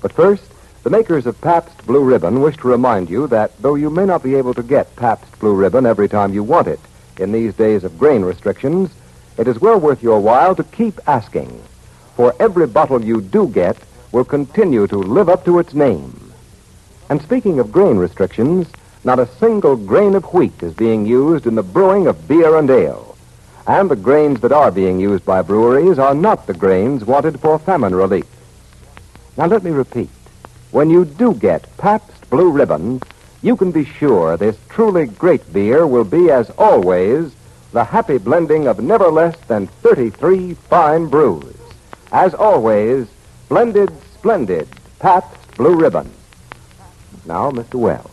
But 0.00 0.12
first, 0.12 0.44
the 0.84 0.90
makers 0.90 1.26
of 1.26 1.40
Pabst 1.40 1.84
Blue 1.84 2.04
Ribbon 2.04 2.40
wish 2.40 2.56
to 2.58 2.68
remind 2.68 3.10
you 3.10 3.26
that 3.26 3.50
though 3.60 3.74
you 3.74 3.90
may 3.90 4.06
not 4.06 4.22
be 4.22 4.36
able 4.36 4.54
to 4.54 4.62
get 4.62 4.94
Pabst 4.94 5.40
Blue 5.40 5.56
Ribbon 5.56 5.86
every 5.86 6.08
time 6.08 6.32
you 6.32 6.44
want 6.44 6.68
it 6.68 6.78
in 7.18 7.32
these 7.32 7.52
days 7.52 7.82
of 7.82 7.98
grain 7.98 8.22
restrictions, 8.22 8.90
it 9.36 9.48
is 9.48 9.60
well 9.60 9.80
worth 9.80 10.04
your 10.04 10.20
while 10.20 10.54
to 10.54 10.62
keep 10.62 11.00
asking. 11.08 11.60
For 12.14 12.32
every 12.38 12.68
bottle 12.68 13.04
you 13.04 13.20
do 13.20 13.48
get 13.48 13.76
will 14.12 14.24
continue 14.24 14.86
to 14.86 14.98
live 14.98 15.28
up 15.28 15.44
to 15.46 15.58
its 15.58 15.74
name. 15.74 16.32
And 17.10 17.20
speaking 17.20 17.58
of 17.58 17.72
grain 17.72 17.96
restrictions, 17.96 18.68
not 19.02 19.18
a 19.18 19.26
single 19.40 19.74
grain 19.74 20.14
of 20.14 20.32
wheat 20.32 20.62
is 20.62 20.74
being 20.74 21.06
used 21.06 21.44
in 21.44 21.56
the 21.56 21.64
brewing 21.64 22.06
of 22.06 22.28
beer 22.28 22.56
and 22.56 22.70
ale. 22.70 23.05
And 23.66 23.90
the 23.90 23.96
grains 23.96 24.40
that 24.40 24.52
are 24.52 24.70
being 24.70 25.00
used 25.00 25.24
by 25.24 25.42
breweries 25.42 25.98
are 25.98 26.14
not 26.14 26.46
the 26.46 26.54
grains 26.54 27.04
wanted 27.04 27.40
for 27.40 27.58
famine 27.58 27.94
relief. 27.94 28.26
Now 29.36 29.46
let 29.46 29.64
me 29.64 29.72
repeat. 29.72 30.08
When 30.70 30.88
you 30.88 31.04
do 31.04 31.34
get 31.34 31.76
Pabst 31.76 32.30
Blue 32.30 32.50
Ribbon, 32.50 33.00
you 33.42 33.56
can 33.56 33.72
be 33.72 33.84
sure 33.84 34.36
this 34.36 34.56
truly 34.68 35.06
great 35.06 35.52
beer 35.52 35.86
will 35.86 36.04
be, 36.04 36.30
as 36.30 36.50
always, 36.50 37.34
the 37.72 37.84
happy 37.84 38.18
blending 38.18 38.68
of 38.68 38.80
never 38.80 39.08
less 39.08 39.36
than 39.48 39.66
33 39.66 40.54
fine 40.54 41.06
brews. 41.06 41.56
As 42.12 42.34
always, 42.34 43.08
blended, 43.48 43.90
splendid 44.14 44.68
Pabst 45.00 45.56
Blue 45.56 45.74
Ribbon. 45.74 46.10
Now, 47.24 47.50
Mr. 47.50 47.74
Welles. 47.74 48.10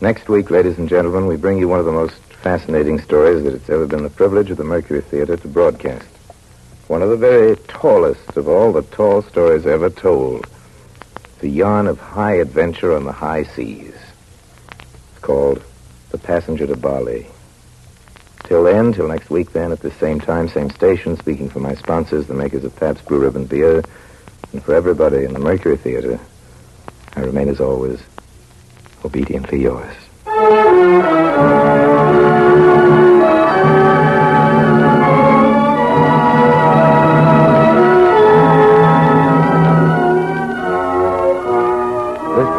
Next 0.00 0.28
week, 0.28 0.50
ladies 0.50 0.78
and 0.78 0.88
gentlemen, 0.88 1.26
we 1.26 1.36
bring 1.36 1.58
you 1.58 1.68
one 1.68 1.80
of 1.80 1.86
the 1.86 1.92
most 1.92 2.25
fascinating 2.46 3.00
stories 3.00 3.42
that 3.42 3.54
it's 3.54 3.68
ever 3.68 3.88
been 3.88 4.04
the 4.04 4.08
privilege 4.08 4.52
of 4.52 4.56
the 4.56 4.62
Mercury 4.62 5.00
Theater 5.00 5.36
to 5.36 5.48
broadcast. 5.48 6.06
One 6.86 7.02
of 7.02 7.10
the 7.10 7.16
very 7.16 7.56
tallest 7.66 8.36
of 8.36 8.46
all 8.46 8.72
the 8.72 8.82
tall 8.82 9.22
stories 9.22 9.66
ever 9.66 9.90
told. 9.90 10.46
The 11.40 11.48
yarn 11.48 11.88
of 11.88 11.98
high 11.98 12.34
adventure 12.34 12.94
on 12.94 13.02
the 13.02 13.10
high 13.10 13.42
seas. 13.42 13.96
It's 14.70 15.18
called 15.22 15.60
The 16.10 16.18
Passenger 16.18 16.68
to 16.68 16.76
Bali. 16.76 17.26
Till 18.44 18.62
then, 18.62 18.92
till 18.92 19.08
next 19.08 19.28
week 19.28 19.50
then, 19.50 19.72
at 19.72 19.80
the 19.80 19.90
same 19.90 20.20
time, 20.20 20.48
same 20.48 20.70
station, 20.70 21.16
speaking 21.16 21.48
for 21.48 21.58
my 21.58 21.74
sponsors, 21.74 22.28
the 22.28 22.34
makers 22.34 22.62
of 22.62 22.76
Pabst 22.76 23.04
Blue 23.06 23.18
Ribbon 23.18 23.46
Beer, 23.46 23.82
and 24.52 24.62
for 24.62 24.72
everybody 24.72 25.24
in 25.24 25.32
the 25.32 25.40
Mercury 25.40 25.78
Theater, 25.78 26.20
I 27.16 27.22
remain 27.22 27.48
as 27.48 27.58
always, 27.58 28.00
obediently 29.04 29.62
yours. 29.62 29.96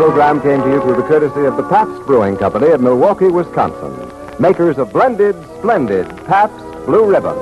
Program 0.07 0.41
came 0.41 0.61
to 0.61 0.69
you 0.69 0.79
through 0.79 0.95
the 0.95 1.05
courtesy 1.05 1.43
of 1.43 1.57
the 1.57 1.63
Pabst 1.63 2.01
Brewing 2.05 2.37
Company 2.37 2.69
of 2.69 2.79
Milwaukee, 2.79 3.27
Wisconsin, 3.27 3.91
makers 4.39 4.77
of 4.77 4.93
blended, 4.93 5.35
splendid 5.57 6.07
Pabst 6.25 6.63
Blue 6.85 7.05
Ribbon. 7.05 7.35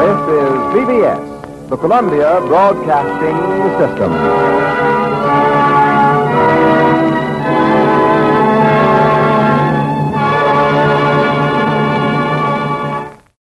This 0.00 0.20
is 0.32 0.48
CBS, 0.72 1.68
the 1.68 1.76
Columbia 1.76 2.40
Broadcasting 2.48 3.36
System. 3.78 5.03